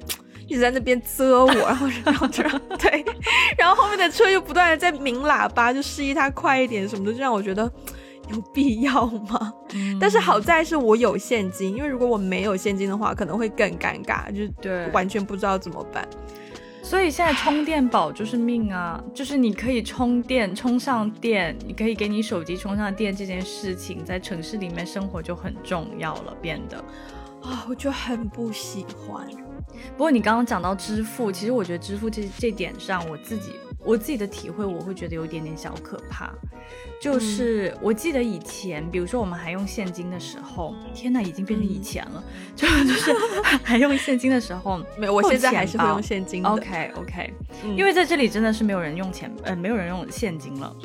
[0.47, 3.03] 一直在那边啧我，然后然后这样 对，
[3.57, 7.71] 然后后面的车又不断的在鸣喇叭，就示意他快一点什么的，就让我觉得
[8.29, 9.53] 有必要吗？
[9.99, 16.07] 但是好在是我有现金，因为如果我没有现金的话，可能会更尴尬，就是对完全不知道怎么办。
[16.83, 26.77] 所以现在充电宝就是命啊，就是你可以充电充上电，你可以给你手机充上电这件事情，在城市里面生活就很重要了，变得
[27.41, 29.25] 啊，我就很不喜欢。
[29.91, 33.51] 不过你刚刚讲到支付，其实我觉得支付这这点上，我自己
[33.83, 36.31] 我自己的体会，我会觉得有一点点小可怕。
[36.99, 42.23] 就是我记得以前，比如说我们还用现金的时候，天呐，已经变成以前了，
[42.55, 43.13] 就就是
[43.63, 46.49] 还用现金的时候，没有，我现在还是会用现金的。
[46.49, 47.33] OK OK，
[47.75, 50.75] 因为在这里真的是没有人用钱，呃，没有人用现金了。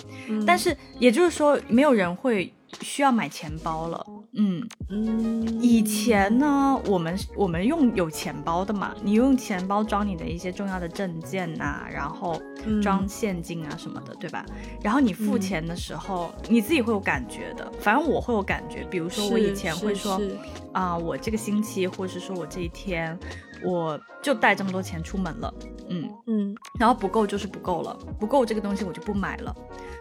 [0.47, 2.53] 但是也就是说，没有人会。
[2.81, 12.41] 需要买钱包了，嗯嗯，以前呢，我们我们用有钱包的嘛，你用钱包装你的一些重要的证件呐，然后
[12.83, 14.45] 装现金啊什么的，对吧？
[14.83, 20.21] 然后你付钱的时候，你自己会有感觉的，反正我会有感觉，比如说我以前会说，
[20.73, 23.19] 啊，我这个星期或者是说我这一天。
[23.65, 25.55] 我就带这么多钱出门了，
[25.89, 29.55] 嗯嗯，然后不够就是不够了，不够这个东西我就不买了。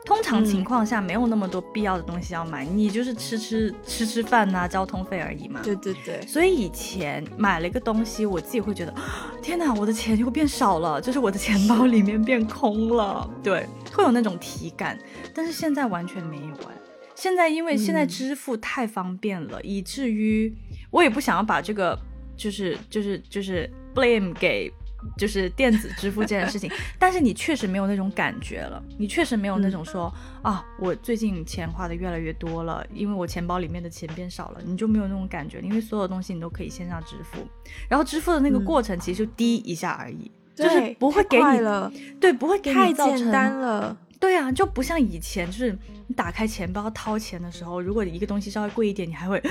[0.06, 5.60] 通常情况下没有那么多必要的东西要买，你就是吃吃吃吃饭呐，交通费而已嘛。
[5.64, 6.22] 对对对。
[6.26, 8.94] 所以以前买了一个东西，我自己会觉得，
[9.42, 14.98] 天哪，我的钱又变少了，就是我的钱包里面变空了，对，会有那种体感。
[15.36, 16.74] 但是现在完全没有哎，
[17.14, 20.56] 现在因为现在支付太方便了，以至于
[20.92, 22.00] 我也不想要把这个。
[22.40, 24.72] 就是就是就是 blame 给
[25.18, 37.46] 就是电子支付这件事情， 但是你确实没有那种感觉了，你确实没有那种说啊，我最近钱花的越来越多了，因为我钱包里面的钱变少了，你就没有那种感觉，因为所有东西你都可以线上支付，
[37.88, 49.42] 然后支付的那个过程其实就滴一下而已，就是不会给你了，对，不会给你太简单了，对啊，就不像以前，就是你打开钱包掏钱的时候，如果一个东西稍微贵一点，你还会。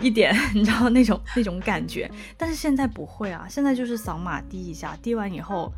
[0.00, 5.72] 一点， 你知道那种那种感觉，但是现在不会啊，现在就是扫码滴一下，滴完以后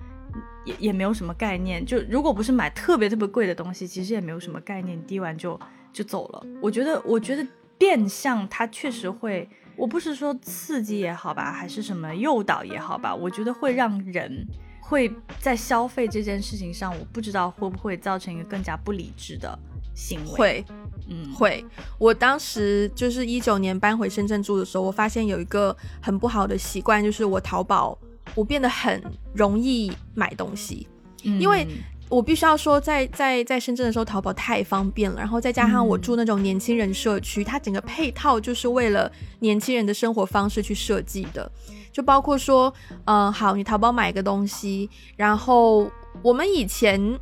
[0.65, 1.85] 也也没有什么概念。
[1.85, 5.59] 就如果不是买特别特别贵的东西，其实也没有什么概念，滴完就
[5.93, 6.47] 就走了。
[6.61, 7.47] 我觉得，我觉得
[7.79, 14.47] 变相它确实会，我不是说刺激也好吧，还是什么诱导也好吧，我觉得会让人
[14.81, 19.59] 会在消费这件事情上，我不知道会不会造成一个更加不理智的
[19.95, 20.37] 行为。
[20.37, 20.65] 会。
[21.09, 21.65] 嗯，会。
[21.99, 27.99] 我当时就是一九年搬回深圳住的时候，我发现有一个很不好的习惯，就是我淘宝
[28.35, 29.03] 我变得很
[29.35, 30.87] 容易买东西，
[31.25, 31.67] 因为
[32.09, 35.19] 我必须要说，在在在深圳的时候，淘宝太方便了。
[35.19, 41.51] 然后再加上我住那种年轻人社区，它整个配套就是为了年轻人的生活方式去设计的。
[41.93, 42.73] 就包括说，
[43.07, 45.91] 嗯，好，你淘宝买个东西，然后
[46.23, 47.19] 我们以前，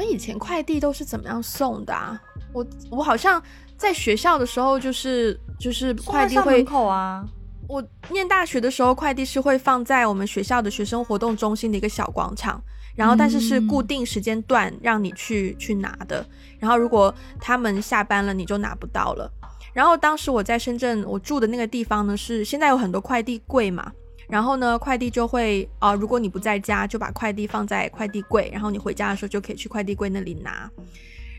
[0.00, 2.18] 我们以前快递都是怎么样送的啊？
[2.54, 3.40] 我我好像
[3.76, 7.22] 在学校的时候，就是就是快递会门口啊。
[7.68, 12.58] 我念大学的时候，快递是会放在我们学校的学生活动中心的一个小广场。
[12.96, 16.24] 然后，但是是固定时间段让你去去拿的。
[16.58, 19.30] 然后，如果他们下班了，你就拿不到了。
[19.74, 23.92] 然后，当时我在深圳，我住的那个地方呢，是现在有很多快递柜嘛。
[24.30, 30.70] 然后呢，快递就会啊，如果你不在家，就把快递放在快递柜，然后你回家的时候就可以去快递柜那里拿。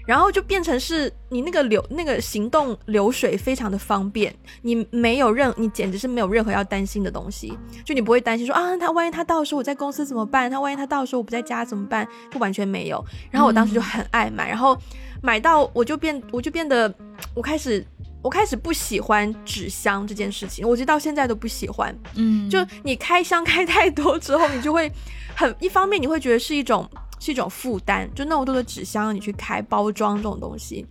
[0.08, 10.50] 然后就变成是你那个流那个行动流水非常的方便，你没有任你简直是没有任何要担心的东西，就你不会担心说啊，他万一他到时候我在公司怎么办？
[10.50, 12.06] 他万一他到时候我不在家怎么办？
[12.32, 13.02] 就完全没有。
[13.30, 14.76] 然后我当时就很爱买，然后
[15.22, 16.94] 买到我就变我就变得
[17.36, 17.86] 我开始
[18.22, 21.96] 我开始不喜欢纸箱这件事情，我直到现在都不喜欢。
[22.16, 24.92] 嗯，就你开箱开太多之后，你就会
[25.36, 26.90] 很一方面你会觉得是一种。
[27.24, 30.84] 是一种负担，就那么多的纸箱，你去开包装这种东西。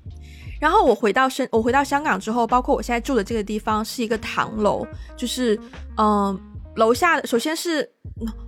[0.61, 5.59] 然后我回到深，我回到香港之后，包括我现在住的这个地方是一个唐楼，就是
[5.97, 6.41] 嗯，
[6.77, 7.89] 楼下首先是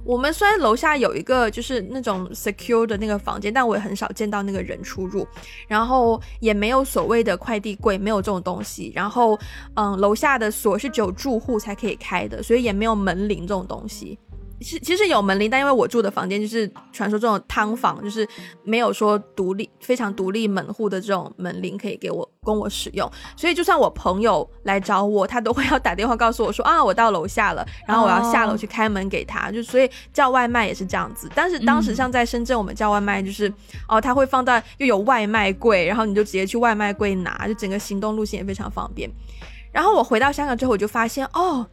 [0.04, 5.26] 我们虽然楼下有一个就是那种 secure 的那个房间，但我也很少见到那个人出入，
[5.66, 8.92] 然后也没有所谓的快递柜，没有这种东西。
[8.94, 9.38] 然后
[9.74, 14.18] 嗯，楼下的锁是只有住户才可以开的，所以也没有门铃这种东西。
[14.62, 18.26] 其其实有门铃，但因为我住的房间就是传说中的汤房，就是
[18.62, 31.28] 没有说独立非常独立门户的这种门铃可以给我供我使用，所以就算我朋友来找我，他都会要打电话告诉我说啊，我到楼下了，然后我要下楼去开门给他，就所以叫外卖也是这样子。
[31.34, 33.52] 但是当时像在深圳，我们叫外卖就是
[33.88, 39.10] 哦，他会放到又有外卖柜，然后你就直接去外卖柜拿，就整个行动路线也非常方便。
[39.72, 41.66] 然后我回到香港之后，我就发现哦。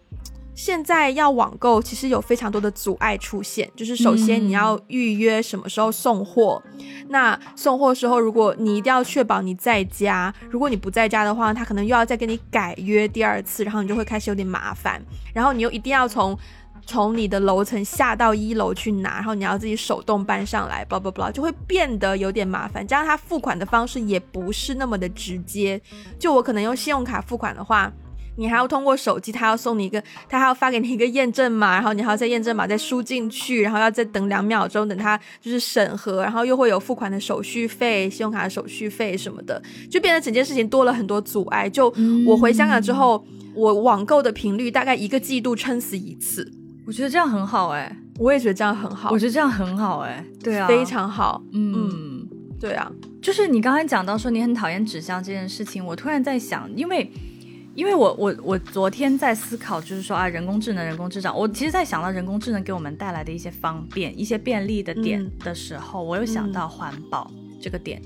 [0.60, 3.72] 现在要网购，其实有非常多的阻碍出现。
[3.78, 6.62] 就是首先你要预约什么时候送货，
[7.08, 15.02] 那送货时候，如果你一定要确保你在家，如果你不在家的话，他可能又要再跟你改约第二次，然后你就会开始有点麻烦。
[15.34, 16.38] 然后你又一定要从
[16.86, 22.86] 从你的楼层下到一楼去拿，然后你要自己手动搬上来，不不不，就会变得有点麻烦。
[22.86, 25.82] 加上他付款的方式也不是那么的直接，
[26.20, 27.90] 就我可能用信用卡付款的话。
[28.40, 41.70] 你还要通过手机，他要送你一个，他还要发给你一个验证码，然后你还要再验证码再输进去，然后要再等两秒钟，等他就是审核，然后又会有付款的手续费、信用卡的手续费什么的，就变得整件事情多了很多阻碍。
[41.70, 41.94] 就
[42.26, 43.22] 我回香港之后，
[43.54, 46.50] 我网购的频率大概一个季度撑死一次。
[46.88, 49.12] 我觉得这样很好哎，我也觉得这样很好。
[49.12, 51.44] 我觉得这样很好哎，对啊，非常好。
[51.52, 52.26] 嗯，
[52.58, 52.90] 对啊，
[53.22, 57.12] 就是你刚才讲到说你很讨厌纸箱这件事情，我突然在想，因为。
[57.80, 68.02] 因为我我我昨天在思考，就是说啊，人工智能、人工智障，我其实，在想到人工智能给我们带来的一些方便、一些便利的点的时候，我又想到环保这个点，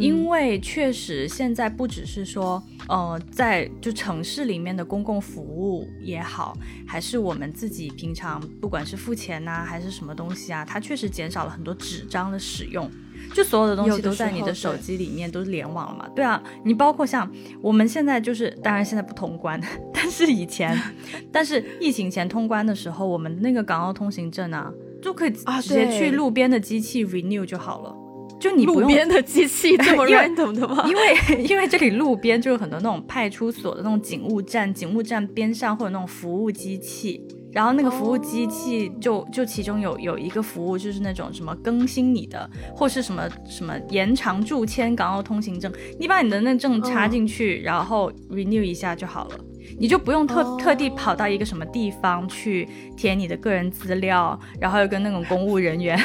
[0.00, 12.90] 因为确实现在不只是说，呃，在就城市里面的公共服务也好，还是我们自己平常不管是付钱呐，还是什么东西啊，它确实减少了很多纸张的使用。
[13.34, 16.08] 就所有的东西都在你的手机里面，都是联网了嘛？
[16.14, 19.60] 对啊，你包括像我们现在就是，当然现在不通关，
[19.92, 20.74] 但是以前，
[21.30, 27.94] 但是疫情前通关的时候，我们那个港澳通行证啊，就可以直接去路边的机器 renew 就好了。
[28.40, 30.84] 就你路边的 机器这么 random 的吗？
[30.88, 37.22] 因为因为这里路边就有很多那种派出所的那种警务站，警务站边上或者那种服务机器。
[37.50, 49.40] 然后那个服务机器就就其中有有一个服务就是那种什么更新你的或是什么什么延长驻签港澳通行证，你把你的那证插进去，然后 renew 一下就好了，
[49.78, 55.98] 你就不用特特地跑到一个什么地方去填你的个人资料，然后又跟那种公务人员。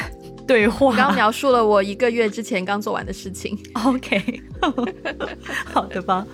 [0.46, 3.58] 对话，刚描述了我一个月之前刚做完的事情。
[3.84, 4.42] OK，
[5.64, 6.26] 好的吧？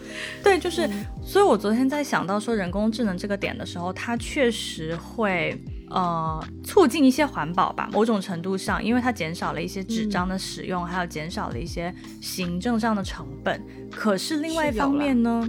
[0.43, 0.89] 对，就是，
[1.23, 5.57] 所以我昨天在想到说人工智能这个点的时候，它确实会
[5.91, 13.63] 呃促进一些环保吧，某种程度上，因为它减少了一些纸张的使用，还有减少了一些行政上的成本。
[13.93, 15.49] 可是另外一方面呢，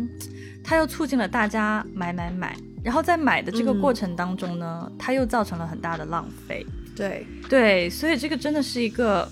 [0.63, 6.63] 它又促进了大家买买买，然后在买的这个过程当中呢，它又造成了很大的浪费。
[6.95, 9.27] 对对，所以这个真的是一个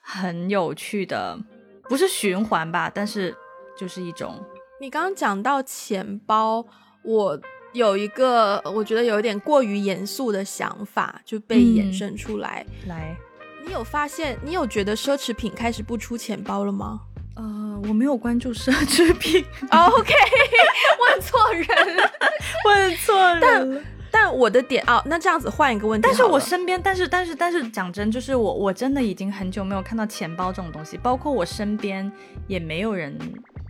[0.00, 1.38] 很有趣的，
[1.88, 2.90] 不是循环吧？
[2.92, 3.34] 但是
[3.78, 4.44] 就是一种。
[4.80, 6.64] 你刚刚讲到钱包，
[7.02, 7.40] 我
[7.72, 12.64] 有一个我觉得有点过于严肃的想法就被衍生出来。
[12.86, 13.16] 来，
[13.66, 14.38] 你有发现？
[14.44, 17.00] 你有觉得奢侈品开始不出钱包了吗？
[17.36, 19.44] 呃，我没有关注奢侈品。
[19.70, 20.14] OK，
[21.00, 22.10] 问错人了，
[22.66, 23.40] 问错人了。
[23.40, 26.06] 但我的点哦，那这样子换一个问题。
[26.08, 32.10] 但是我身边，但是但是但是讲真，就是我我真的已经很久没有看到钱包这种东西，包括我身边
[32.46, 33.16] 也没有人，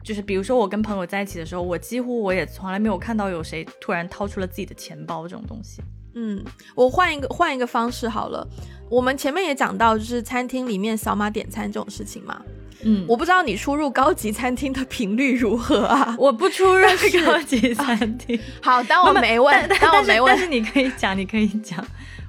[0.05, 5.82] 就是比如说我跟朋友在一起的时候，我几乎我也从来没有看到有谁突然掏出了自己的钱包这种东西。
[6.14, 6.42] 嗯，
[6.74, 8.46] 我换一个换一个方式好了。
[8.90, 12.42] 我们前面也讲到，就是餐厅里面扫码点餐这种事情嘛。
[12.83, 16.14] 嗯，我不知道你出入高级餐厅的频率如何啊？
[16.18, 16.87] 我不出入
[17.24, 18.39] 高级餐厅。
[18.62, 20.35] 好，当我没问，当我没问。
[20.35, 21.85] 但是你可以讲，你可以讲。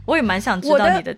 [0.05, 1.15] 我也蛮想知道你的。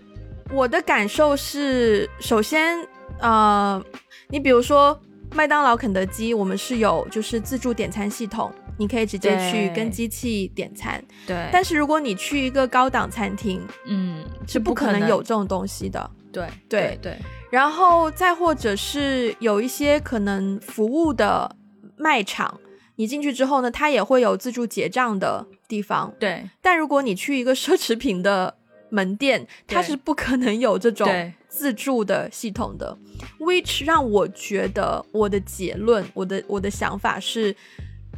[0.51, 2.77] 我的感受是，首先，
[3.19, 3.81] 呃，
[4.27, 4.99] 你比如说
[5.33, 8.51] 麦当劳、肯德基，我们是有就是自助点餐系统。
[8.77, 11.47] 你可以直接去跟机器点餐，对。
[11.51, 16.09] 但是如果你去一个高档餐厅，嗯，是不可能有这种东西的。
[16.31, 17.15] 对对对。
[17.51, 21.55] 然后再或者是有一些可能服务的
[21.97, 22.59] 卖场，
[22.95, 26.11] 你进去之后呢，它也会有自助结账的地方。
[26.17, 26.49] 对。
[26.61, 28.55] 但如果你去一个奢侈品的
[28.89, 31.07] 门店，它是不可能有这种
[31.47, 32.97] 自助的系统的。
[33.39, 37.55] Which 让我觉得我的结论，我的我的想法是。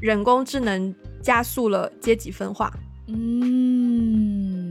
[0.02, 2.70] 人工智能加速了阶级分化。
[3.08, 4.63] 嗯，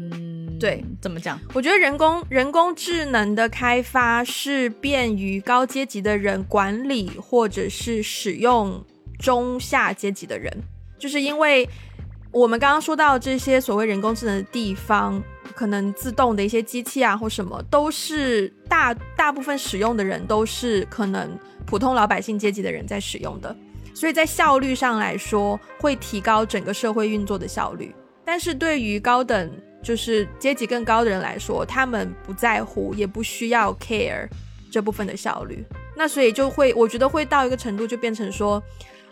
[0.63, 1.37] 对，怎么讲？
[1.55, 8.81] 我觉得人工人工智能的开发是便于高阶级的人管理或者是使用
[9.19, 10.57] 中下阶级的人，
[11.01, 11.69] 就是因为
[12.31, 15.21] 我们刚刚说到这些所谓人工智能的地方，
[15.53, 21.37] 可能自动的一些机器啊或什么，都是大大部分使用的人都是可能
[21.67, 23.57] 普通老百姓阶级的人在使用的。
[23.93, 27.93] 所以在效率上来说，会提高整个社会运作的效率。
[28.25, 29.51] 但是对于高等
[29.83, 34.29] 就是阶级更高的人来说，他们不在乎，也不需要 care
[34.71, 35.65] 这部分的效率。
[35.97, 38.63] 那所以就会，我觉得会到一个程度，就变成说，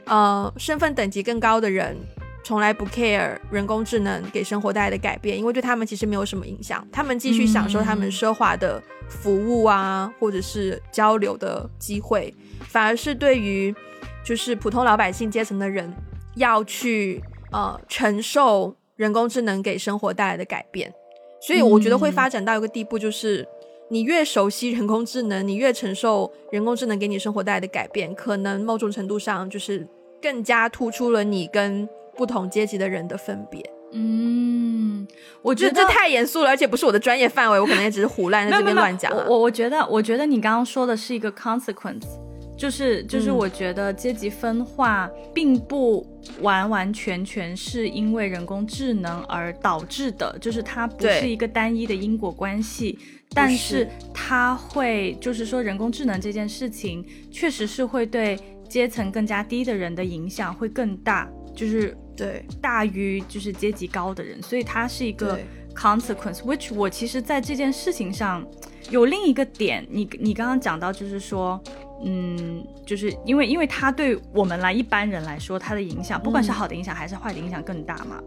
[0.04, 1.96] 呃，身份等级更高的人
[2.44, 12.32] 从来不 care 人工智能给生活带来的改变，因为对他们其实没有什么影响，他们继续享受他们奢华的服务啊，或者是交流的机会，
[12.68, 13.74] 反而是对于。
[14.22, 15.90] 就是普通老百姓阶层的人
[16.36, 20.92] 要去呃承受人工智能给生活带来的改变，
[21.40, 23.48] 所以我觉得会发展到一个地步，就是
[23.88, 29.88] 你越熟悉人工智能，你越承受人工智能给你生活带来的改变，可能某种程度上就是
[30.20, 33.64] 更加突出了你跟不同阶级的人的分别。
[33.92, 35.08] 嗯，
[35.40, 39.10] 我觉得这太严肃了，而且不是我的专业范围，我可能也只是胡乱在这边乱讲。
[39.26, 42.19] 我我觉得，我觉得你刚刚说的是一个 consequence。
[42.60, 46.06] 就是就是，我觉得阶级分化并不
[46.42, 52.98] 完完全全是因为人工智能而导致的，就是它不是一个单一的因果关系，
[53.32, 58.38] 但是它会就是说人工智能这件事情确实是会对
[58.68, 65.40] 阶层更加低的人的影响会更大，就是对大于就是阶级高的人，所以它是一个
[65.74, 66.42] consequence。
[66.42, 68.46] which 我其实在这件事情上
[68.90, 71.58] 有另一个点，你你刚刚讲到就是说。
[72.02, 78.22] 嗯，就是因为，因为它对我们来一般人来说，它的影响，不管是好的影响还是坏的影响更大嘛。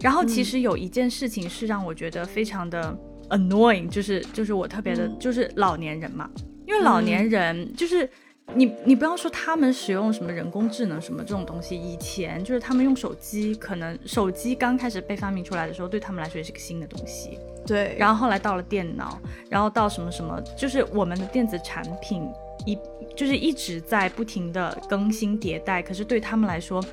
[0.00, 2.96] 然后其实有一件事情是让我觉得非常的
[3.28, 6.30] annoying，就是就是我特别的，就是老年人嘛。
[6.66, 8.08] 因为老年人就是
[8.54, 17.38] 你你不要说他们使用什么人工智能什么这种东西，以前就是他们用手机，可能手机刚开始被发明出来的时候，对他们来说也是个新的东西。
[17.66, 17.94] 对。
[17.98, 19.18] 然后后来到了电脑，
[19.50, 22.26] 然后到什么什么，就是我们的电子产品。
[22.68, 22.78] 一
[23.16, 26.84] 就是一直在不停的更新迭代，可是对他们来说，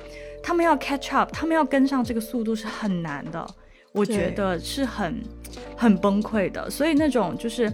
[0.42, 3.46] 他们要 catch up，他们要跟上这个速度是很难的，
[3.92, 5.22] 我觉得是很
[5.76, 6.70] 很崩溃的。
[6.70, 7.70] 所以那种就是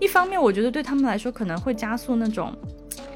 [0.00, 2.52] 一方面，我觉得对他们来说可能会加速那种，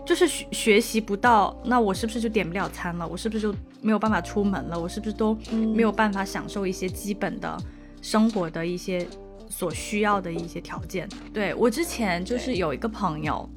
[0.07, 3.07] 就是学学习不到，那我是不是就点不了餐了？
[3.07, 4.79] 我是不是就没有办法出门了？
[4.79, 7.59] 我是不是都没有办法享受一些基本的
[8.01, 9.05] 生活的一些
[9.49, 11.09] 所需要的一些条件？
[11.35, 13.49] 对我之前就是有一个朋友。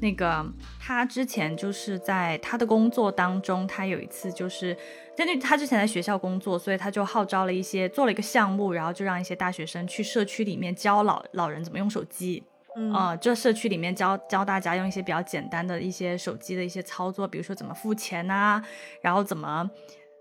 [0.00, 0.44] 那个
[0.78, 4.76] 他之前就是在他的工作当中，他有一次就是
[5.16, 12.42] 根据他之前在学校工作，所以他就号召了一些做了一个项目，然后就让一些大学生去社区里面教老老人怎么用手机，
[12.76, 18.62] 嗯，就社区里面教教大家用一些比较简单的一些手机的一些操作，比如说怎么付钱啊，
[19.00, 19.70] 然后怎么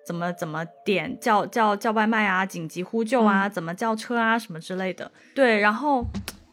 [0.05, 6.05] 怎么怎么点叫叫叫外卖啊，紧急呼救啊，怎么叫车啊什么之类的，对，然后。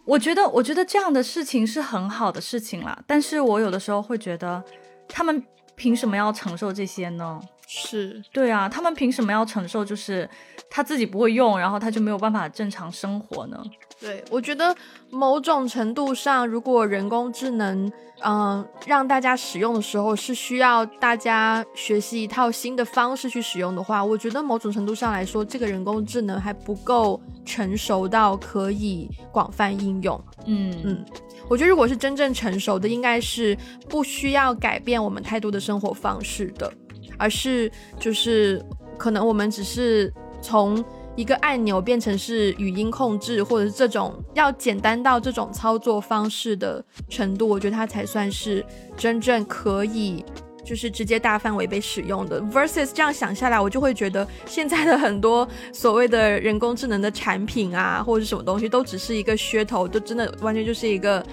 [0.05, 2.99] 我觉得，我觉得这样的事情是很好的事情啦。
[3.07, 4.63] 但是我有的时候会觉得，
[5.09, 5.43] 他们
[5.77, 7.41] 凭什么要承受这些呢？
[7.67, 10.29] 是对啊，他们凭什么要承受就是
[10.69, 13.63] 他自己不会用，然后他就没有办法正常生活呢？
[14.03, 14.75] 对，我觉得
[15.11, 17.91] 某种程度上，如果人工智能，
[18.25, 30.21] 嗯，让大家使用的时候是需要大家学习一套新的方式去使用的话，我觉得某种程度上来说，这个人工智能还不够成熟到可以广泛应用。
[30.47, 31.05] 嗯嗯，
[31.49, 33.57] 我觉得如果是真正成熟的，应该是
[33.89, 36.73] 不需要改变我们太多的生活方式的。
[37.19, 38.61] 而是就是
[38.99, 40.83] 可能我们只是从
[41.15, 48.65] 一个按钮变成是语音控制，或者是这种要简单到这种操作方式的程度，我觉得它才算是
[48.97, 50.25] 真正可以
[50.65, 52.41] 就是直接大范围被使用的。
[52.43, 61.25] versus 这样想下来，我就会觉得现在的很多所谓的人工智能的产品啊，或者是什么东西，都只是一个噱头，都真的完全就是一个。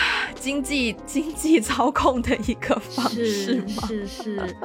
[0.38, 3.82] 经济 经济操控的一个方式吗？
[3.88, 4.56] 是是，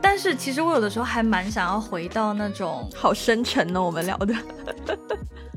[0.00, 3.82] 但是其实我有的时候还蛮想要回到那种好深沉呢。
[3.82, 4.34] 我们聊的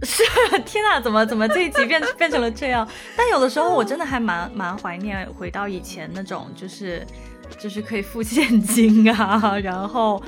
[0.03, 0.23] 是
[0.65, 2.87] 天哪，怎么怎么这一集变变成了这样？
[3.15, 7.05] 但有的时候我真的还蛮蛮怀念回到以前那种，就是
[7.59, 10.21] 就是可以付现金啊，然后。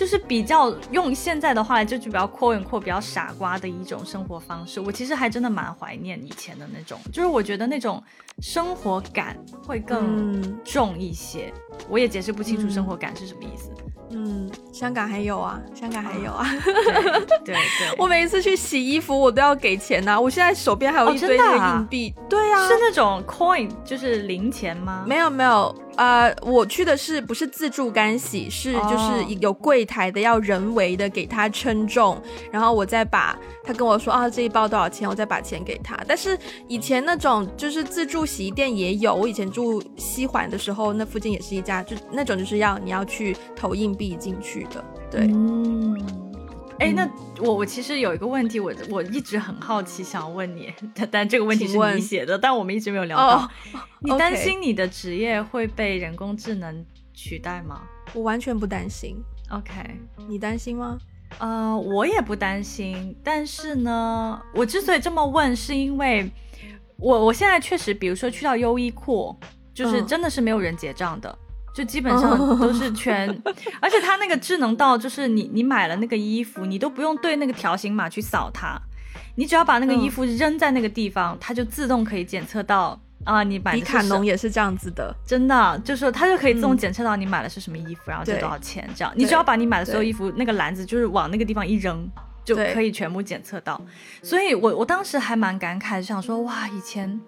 [0.00, 4.80] 就是比较用现在的话来，就是比较阔眼阔、比较傻瓜的一种生活方式。
[4.80, 8.02] 我其实还真的蛮怀念以前的那种，就是我觉得那种
[8.40, 9.36] 生活感
[9.66, 11.52] 会更重一些。
[11.86, 13.70] 我也解释不清楚生活感是什么意思。
[14.12, 16.48] 嗯，香港还有啊，香港还有啊。
[17.44, 17.58] 对对，
[17.98, 20.18] 我每一次去洗衣服，我都要给钱呐。
[20.18, 22.14] 我现在手边还有一堆那个硬币。
[22.26, 25.04] 对啊，是那种 coin，就是零钱吗？
[25.06, 28.48] 没有没有，呃，我去的是不是自助干洗？
[28.50, 32.20] 是就是有柜台的，要人为的给他称重，
[32.50, 35.96] 然后我再把他跟我说啊这一包多少钱，我再把钱给他。
[36.08, 43.90] 但是以前那种就是自助洗衣店也有，我以前住西环的时候，那附近也是一家，就那种就是要你要去投硬。
[44.00, 46.29] 币进去的，对，嗯，
[46.80, 47.06] 哎，那
[47.38, 53.48] 我我其实有一个问题，我我一直很好奇，想问你，但但这个问题是你写的，但我们一直没有聊到。
[54.00, 57.82] 你担心你的职业会被人工智能取代吗？
[58.14, 59.22] 我完全不担心。
[59.50, 59.72] OK，
[60.26, 60.98] 你担心吗？
[61.38, 66.30] 呃，我也不担心，但是呢，我之所以这么问，是因为
[66.96, 69.36] 我我现在确实，比如说去到优衣库，
[69.74, 71.38] 就是真的是没有人结账的。
[71.72, 73.28] 就基本上都是全，
[73.80, 78.76] 而且它那个智能到，就是你你买了那个衣服，你都不用对那个条形码去扫它，
[79.36, 83.74] 你只要把那个衣服扔在那个地方，它就自动可以检测到啊，你买。
[83.74, 92.04] 迪卡侬也是这样子的，真的，就是它就可以自动检测到你买的是什么衣服，然后是多少钱，这样你只要把你买的所有衣服那个篮子就是往那个地方一扔，
[92.44, 93.80] 就可以全部检测到。
[94.22, 97.20] 所以我我当时还蛮感慨，想说哇，以前。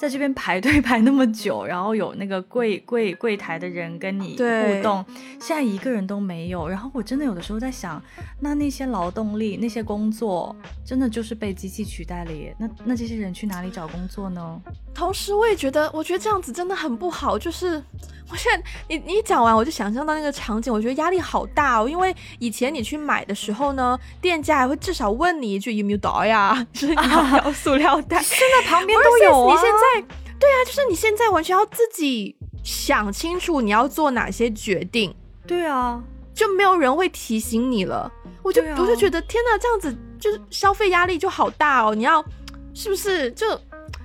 [0.00, 5.04] 在这边排队排那么久， 然后有那个柜柜柜台的人跟你互动，
[5.38, 6.66] 现在一个人都没有。
[6.66, 8.02] 然后我真的有的时候在想，
[8.40, 12.56] 那那些劳动力、那些工作，真的就是被机器取代了耶？
[12.58, 14.58] 那那这些人去哪里找工作呢？
[14.94, 17.38] 同时，我也觉得，我觉得这样子真的很不好。
[17.38, 17.82] 就是
[18.30, 21.86] 我现在你你讲完，我就想象到那个场景，我觉得压力好大哦。
[21.86, 28.18] 因为以前你去买的时候呢，店家还会至少问你一句有没有袋呀，就是你要不 要塑料袋。
[28.24, 29.54] 现在旁边都有啊。
[29.54, 29.89] 你现在
[30.38, 35.14] 对啊，就是你现在完全要自己想清楚你要做哪些决定。
[35.46, 36.02] 对啊，
[36.34, 38.10] 就没有人会提醒你了。
[38.42, 41.94] 我就我就觉得天哪，这样子就是消费压力就好大哦。
[41.94, 42.24] 你要
[42.72, 43.46] 是不是就？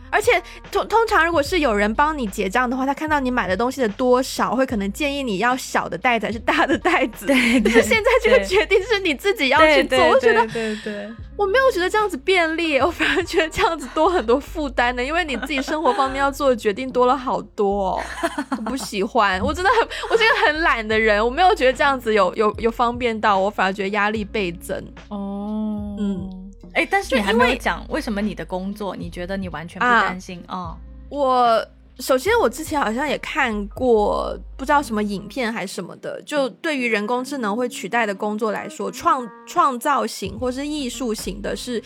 [0.09, 0.31] 而且
[0.71, 7.25] 通通常，如果是有人帮你结账的话，他看到你买的东西的多少，会可能建议你要小的袋子还是大的袋子。
[7.25, 9.97] 对， 但是现在这个决定是你自己要去做。
[10.07, 15.03] 我觉得，对对，我没有觉得这样子便利，我反而觉得这样子多很多负担呢。
[15.03, 18.01] 因为你自己生活方面要做的决定多了好多，
[18.51, 19.41] 我不喜欢。
[19.41, 24.81] 我真的很，我是一个很懒的人，我没有觉得这样子有有有方便到，我反而觉得压力倍增。
[25.09, 26.44] 哦，嗯。
[26.75, 30.77] 哎，但是你还没有讲为什么你的工作，你觉得你完全不担心啊？
[31.09, 31.67] 我
[31.99, 41.81] 首先我之前好像也看过，不知道什么影片还是什么的，就对于人工智能会取代的工作来说，创创造型或是艺术型的是。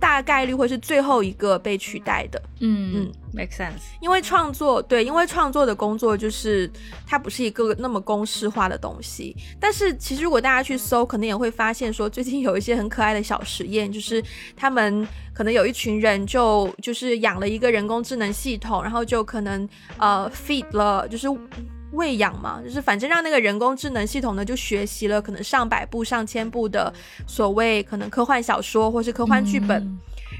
[0.00, 2.40] 大概率会是最后一个被取代的。
[2.60, 3.82] 嗯嗯，make sense。
[4.00, 6.70] 因为创作，对，因为创作的工作就是
[7.06, 9.36] 它不是一个那么公式化的东西。
[9.60, 14.22] 但是其实如果大家去搜，可能也会发现说，最近有一些很可爱的小实验，就是
[14.56, 19.68] 他们可能有一群人就就是养了一个人工智能系统，然后就可能
[19.98, 21.28] 呃 feed 了，就是。
[21.92, 26.92] 喂养嘛，就是反正让那个人工智能系统呢，就学习了可能上百部、上千部的
[27.26, 29.98] 所谓可能科幻小说或是科幻剧本，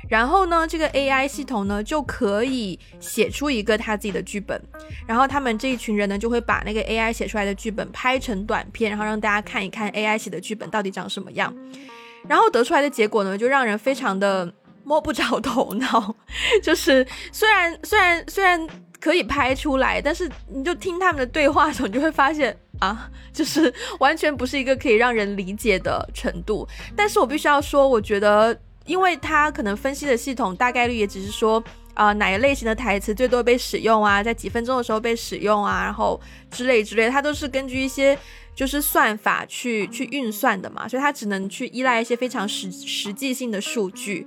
[0.09, 4.61] 然后呢，这个 AI 系统呢就可以写出一个他自己的剧本，
[5.07, 11.55] 然后他们这一群人呢就会把那个 AI 写出来的剧本拍成短片，然后让大家看一看 AI 写的剧本到底长什么样。
[12.27, 14.53] 然后得出来的结果呢，就让人非常的
[14.85, 16.15] 摸不着头脑。
[16.63, 18.67] 就是虽然虽然虽然
[19.01, 26.67] 可以拍出来，但是你就听他们的对话的时候，你就会发现啊，就是完全不是一个可以让人理解的程度。
[26.97, 28.59] 但是我必须要说，我觉得。
[28.89, 36.19] 因为它可能分析的系统大概率也只是说，啊哪个类型的台词最多被使用啊，在几分钟的时候被使用啊，然后
[36.51, 38.19] 之类之类，它都是根据一些
[38.55, 44.27] 就是算法去去运算的嘛，所以它只能去依赖一些非常实实际性的数据。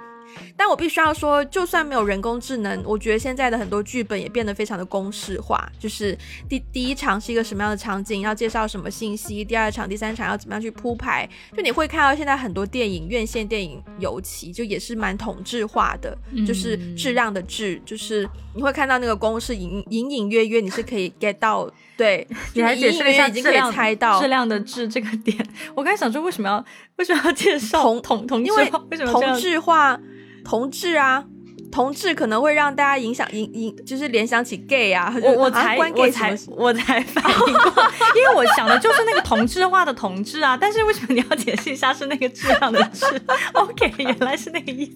[0.55, 5.69] 但我必须要说，就算没有人工智能，我觉得现在的很多剧本也变得非常的公式化。
[5.79, 6.17] 就是
[6.47, 11.27] 第第一场是一个什么样的场景，要介绍什么信息；第二场、第三场要怎么样去铺排。
[11.55, 21.71] 就你会看到现在很多电影院线电影，尤其就也是蛮统治化的，就是质量的质，就是你会看到那个公式隐隐隐约约，你是可以 get 到。
[21.97, 25.37] 对， 你还解释了一下可以猜到质量的质这个点。
[25.75, 26.65] 我刚才想说，为什么要
[26.95, 28.83] 为什么要介绍同同同质化？
[28.89, 29.99] 为什么同质化？
[30.43, 31.23] 同志啊，
[31.71, 35.13] 同志可能会让大家影响影影，就是联想起 gay 啊。
[35.21, 37.83] 我我才我才我才反应过，
[38.15, 40.57] 因为我想的就是那个同质化的同志啊。
[40.57, 43.05] 但是为什么你要解释一下是那个质量的质？
[43.53, 44.91] OK，原来是那个意思。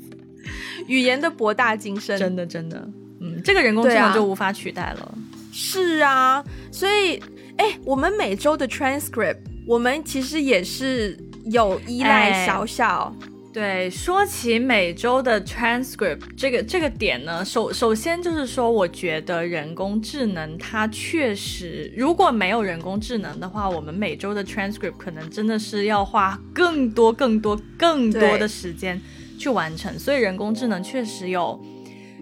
[0.87, 2.77] 语言的博大精深，真的真的，
[3.21, 5.17] 嗯，这个人工智能就无法取代了。
[5.51, 7.17] 是啊，所以
[7.57, 13.15] 哎，我们每周的 transcript，我们其实也是有依赖小小。
[13.55, 28.99] 对，说起每周的 transcript 这个这个点呢，首首先就是说，我觉得人工智能它确实，如果没有人工智能的话，我们每周的 transcript 可能真的是要花更多、更多、更多的时间
[29.39, 29.97] 去完成。
[29.97, 31.57] 所以人工智能确实有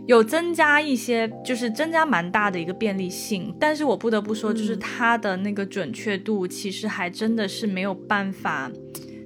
[0.06, 3.52] 有增加一些，就是增加蛮大的一个便利性。
[3.60, 8.72] 但是我不得不说，就是它的那个准确度，其实还真的是没有办法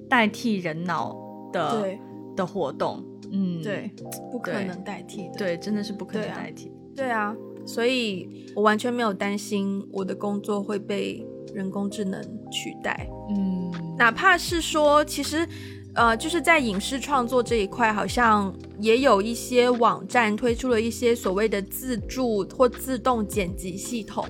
[0.09, 1.26] 代替人脑。
[1.51, 1.97] 的
[2.35, 3.91] 的活动，嗯，对，
[4.31, 7.35] 不可能代替的，对，真的是不可能代替，对啊，
[7.65, 12.21] 所以我完全没有担心我的工作会被人工智能
[12.51, 15.47] 取代，嗯，哪怕是说，其实，
[15.95, 24.25] 呃，就是在影视创作这一块，好像也有一些网站推出了一些所谓的自助或自动剪辑系统。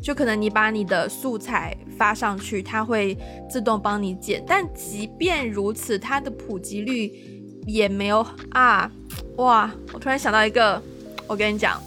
[0.00, 3.16] 就可能你把你的素材发上去，它会
[3.48, 4.42] 自动帮你剪。
[4.44, 7.12] 但即便如此，它的普及率
[7.64, 8.90] 也没有啊！
[9.36, 10.82] 哇，我突然想到一个，
[11.28, 11.80] 我跟你讲，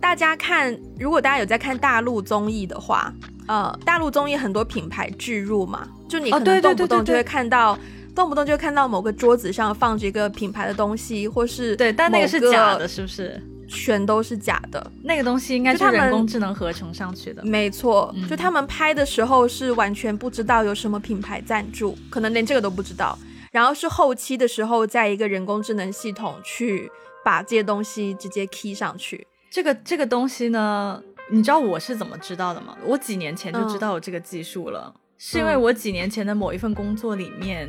[0.00, 3.12] 大家看，如果大家有在看大陆综艺的话，
[3.46, 7.78] 呃，大陆综艺很多品牌置入嘛，就你可能动不动就会看到，
[8.14, 13.38] 动不动就会看到某个桌子上放着一个品牌的东西，或是对，但那个是假的，是不是？
[13.68, 17.44] 全都是假的，那个东西应该是人工智能合成上去的。
[17.44, 23.18] 没错，就他们拍的时候是完全不知道有什么品牌赞助，可能连这个都不知道。
[23.52, 26.90] 然后是后期的时候，在一个人工智能系统去
[27.24, 29.26] 把这些东西直接 key 上去。
[29.50, 32.76] 这个这个东西呢，你知道我是怎么知道的吗？
[32.84, 37.68] 我几年前就知道有这个技术了，是因为我几年前的某一份工作里面，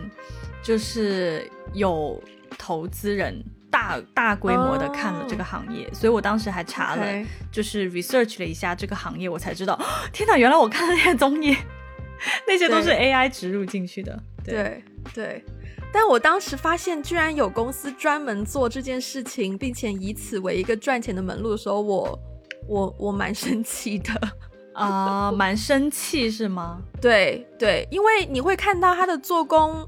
[0.62, 2.22] 就是有
[2.58, 3.42] 投资人。
[3.70, 7.06] 大大规模的看了这个行业，所以我当时还查了，
[7.52, 9.80] 就是 research 了一下这个行业，我才知道，
[10.12, 11.56] 天哪，原来我看的那些综艺，
[12.48, 14.18] 那些都是 AI 植入进去的。
[14.44, 15.44] 对对，
[15.92, 22.20] 但我当时发现，居然有公司专门做这件事情，并且以此为一个赚钱的门路的时候，我
[22.68, 24.14] 我我蛮生气的
[24.74, 26.82] 啊，蛮生气是吗？
[27.02, 29.88] 对对，因为你会看到它的做工。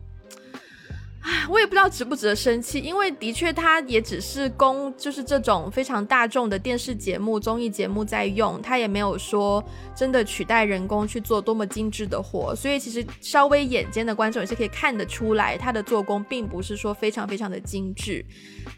[1.22, 9.64] 唉，我也不知道值不值得生气，因为的确它也只是供就是这种非常大众的电视节目、综艺节目在用，它也没有说
[9.94, 18.26] 真的取代人工去做多么精致的活，所以其实稍微眼尖的观众也是可以看得出来，它的做工并不是说非常非常的精致。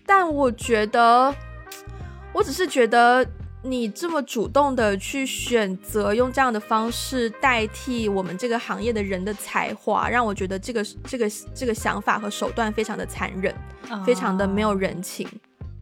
[0.06, 1.34] 但我觉得，
[2.34, 3.24] 我只是觉得。
[3.64, 13.54] 你这么主动的去选择用这样的方式代替我们这个行业的人的才华，让我觉得这个这个这个想法和手段非常的残忍，
[14.06, 15.28] 非常的没有人情。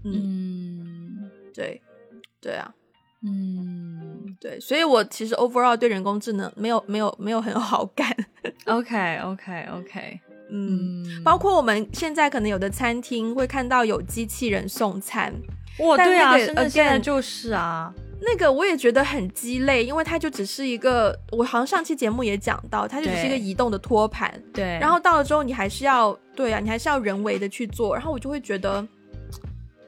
[0.03, 1.81] 嗯，对，
[2.41, 2.73] 对啊，
[3.23, 8.13] 嗯，对，所以我其实 overall 对人工智能没有没有没有很有好感。
[8.65, 10.19] OK OK OK，
[10.49, 15.33] 嗯，包括我们现在可能有的餐厅会看到有机器人送餐。
[15.79, 28.85] 哇，对啊，现在就是啊，那个我也觉得很鸡肋，因为它就只是一个，我好像上期节目也讲到，它就只是一个移动的托盘，对，然后到了之后你还是要，对啊，你还是要人为的去做，然后我就会觉得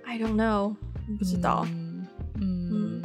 [0.05, 0.75] ，I don't know，
[1.19, 1.65] 不知道。
[1.67, 2.07] 嗯
[2.39, 3.01] 嗯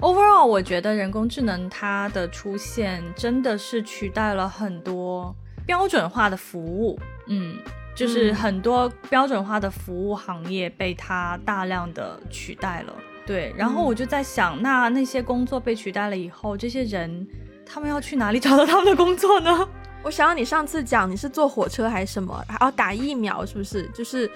[0.00, 6.98] ，overall，我觉得人工智能它的出现真的是取代了很多标准化的服务。
[7.28, 7.58] 嗯，
[7.96, 12.92] 就是很多标准化的服务行业被它大量的取代了。
[13.26, 17.26] 对，然后我就在想，那那些工作被取代了以后，这些人
[17.64, 19.68] 他们要去哪里找到他们的工作呢？
[20.04, 23.88] 我想到你上次讲你是坐火车还是什么，还要打疫苗，是不是？
[23.94, 24.30] 就是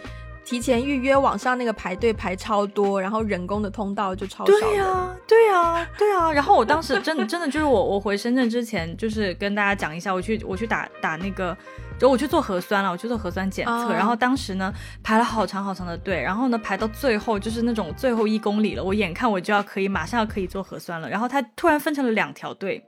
[0.45, 4.47] 提前预约，网上那个排队排超多，然后人工的通道就超少。
[4.47, 6.33] 对呀，对呀，对呀。
[6.33, 11.57] 然后我当时真的 真的就是我我回深圳之前，就是跟大家讲一下，我去我去打打那个。
[12.01, 14.73] 就我去做核酸了，我去做核酸检测，然后当时呢
[15.03, 22.83] 排了好长好长的队，然后呢排到最后就是那种最后一公里了，我眼看我就要可以马上要可以做核酸了，然后他突然分成了两条队，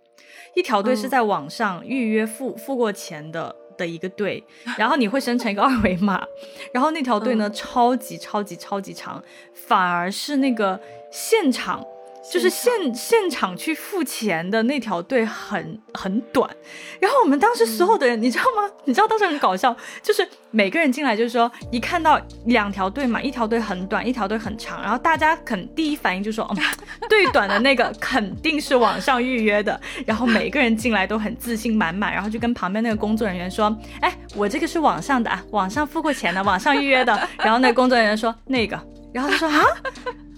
[0.56, 4.42] 一条队是在网上预约付付过钱的的一个队，
[4.78, 6.24] 然后你会生成一个二维码，
[6.72, 11.84] 然后那条队呢超级超级超级长，反而是那个现场。
[12.30, 16.48] 就是现现场去付钱的那条队很很短，
[17.00, 18.70] 然后我们当时所有的人，你知道吗？
[18.84, 26.56] 你知道当时很搞笑，就是每个人进来就是说，一看到两条队嘛，一条队很短，一条队很长，然后大家肯第一反应就说，嗯，
[27.08, 38.78] 最短的那个 肯定是网上预约的，然后每个人进来都很自信满满，然后就跟旁边那个工作人员说，哎，我这个是网上的啊，网上付过钱的，网上预约的，然后那工作人员说那个，
[39.12, 39.60] 然后他说啊，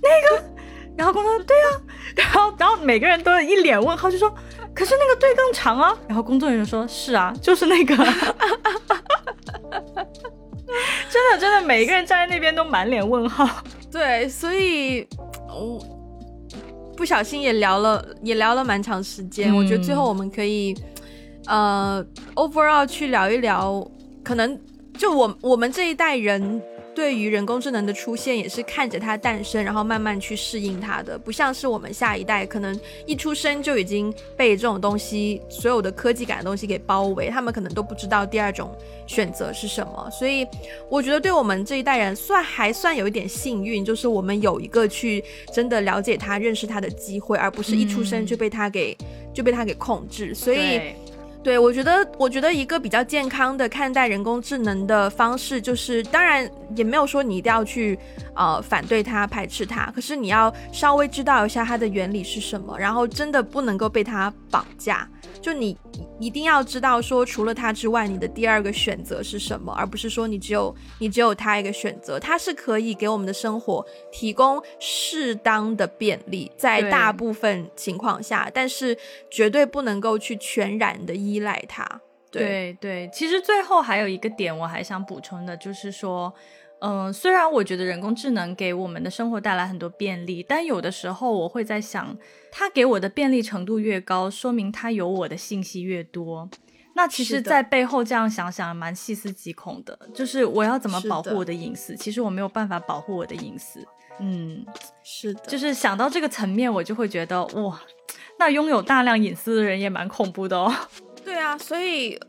[0.03, 0.54] 那个。
[0.97, 1.81] 然后工作人员对啊，
[2.17, 4.33] 然后然后每个人都一脸问号，就说
[4.75, 5.97] 可是那个队更长啊。
[6.07, 7.97] 然后工作人员说是啊， 就是那个。
[11.11, 13.49] 真的真的，每一个人站在那边都满脸问号。
[13.93, 15.07] 对，所以
[15.49, 15.79] 我
[16.97, 19.55] 不小心也聊了也聊了蛮长时间。
[19.55, 20.75] 我觉得最后我们可以
[21.47, 23.87] 呃 overall 去聊一聊，
[24.25, 24.59] 可能
[24.99, 26.61] 就我我们这一代人。
[26.95, 38.75] 对于人工智能的出现，也是看着它诞生，然后慢慢去适应它的，不像是我们下一代，可能一出生就已经被这种东西，所有的科技感的东西给包围，他们可能都不知道第二种
[39.07, 40.09] 选择是什么。
[40.11, 40.47] 所以，
[40.89, 45.23] 我觉得对我们这一代人算还算有一点幸运，就是我们有一个去
[45.53, 48.97] 真的了解它、认识它的机会，而不是一出生就被它给
[49.35, 50.35] 就被它给控制。
[50.35, 50.81] 所以。
[51.45, 57.99] 对，我觉得，我觉得一个比较健康的看待人工智能的方式，就是当然也没有说你一定要去
[58.35, 65.07] 呃反对它、排斥它，可是你要稍微知道一下它的原理是什么，然后真的不能够被它绑架。
[65.45, 65.77] 就你
[66.19, 72.19] 一定要知道，说除了他之外，你的第二个选择是什么，而不是说你只有你只有他一个选择。
[72.19, 78.97] 他是可以给我们的生活提供适当的便利，在大部分情况下，但是
[79.31, 81.87] 绝对不能够去全然的依赖它。
[82.31, 86.33] 对对，其实最后还有一个点，我还想补充的，就是说。
[86.87, 92.15] 嗯，虽然我觉得人工智能给我们的生活带来很多便利，但有的时候我会在想，
[92.53, 96.47] 它给我的便利程度越高，说明它有我的信息越多。
[96.95, 99.99] 那其实，在背后这样想想，蛮细思极恐的。
[100.13, 101.97] 就是我要怎么保护我的隐私？
[101.97, 103.83] 其实我没有办法保护我的隐私。
[104.21, 104.65] 嗯，
[105.03, 105.41] 是的。
[105.47, 107.81] 就是想到这个层面，我就会觉得，哇，
[108.39, 110.71] 那拥有大量隐私的人也蛮恐怖的哦。
[111.25, 112.21] 对啊，所以，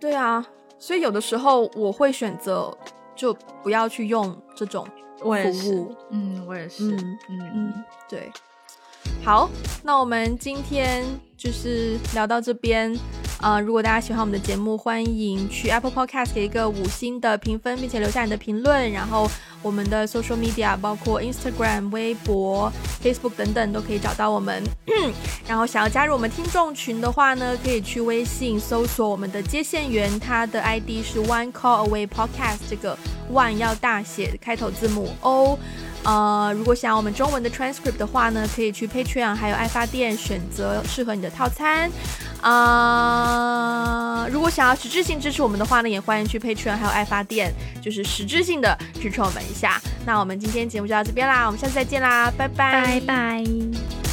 [0.00, 0.46] 对啊，
[0.78, 2.72] 所以有的时候我会选择。
[3.18, 4.86] 就不要去用这种
[5.18, 7.18] 服务，嗯，我也是，嗯
[7.52, 8.30] 嗯，对。
[9.24, 9.50] 好，
[9.82, 11.04] 那我们今天
[11.36, 12.96] 就是聊到这边。
[13.40, 18.90] 呃，如果大家喜欢我们的节目，欢迎去 Apple Podcast 给一个五星的评分，并且留下你的评论。
[18.90, 19.30] 然后
[19.62, 24.60] 我们的 social media 包括 Instagram、微博、Facebook 等等都可以找到我们。
[25.46, 32.98] 然后想要加入我们听众群的话呢，可以去微信搜索我们的接线员，他的 ID 是 One Call Away Podcast，这个
[33.32, 35.56] One 要大写开头字母 O。
[36.04, 41.90] 呃，如果想要我们中文的 transcript 的话呢，可以去 Patreon 还有爱发电选择适合你的套餐。
[42.40, 49.80] 啊，如果想要实质性支持我们的话呢，也欢迎去 Patreon 还有爱发电，就是实质性的支持我们一下。
[50.06, 54.07] 那我们今天节目就到这边啦，我们下次再见啦，拜拜拜拜。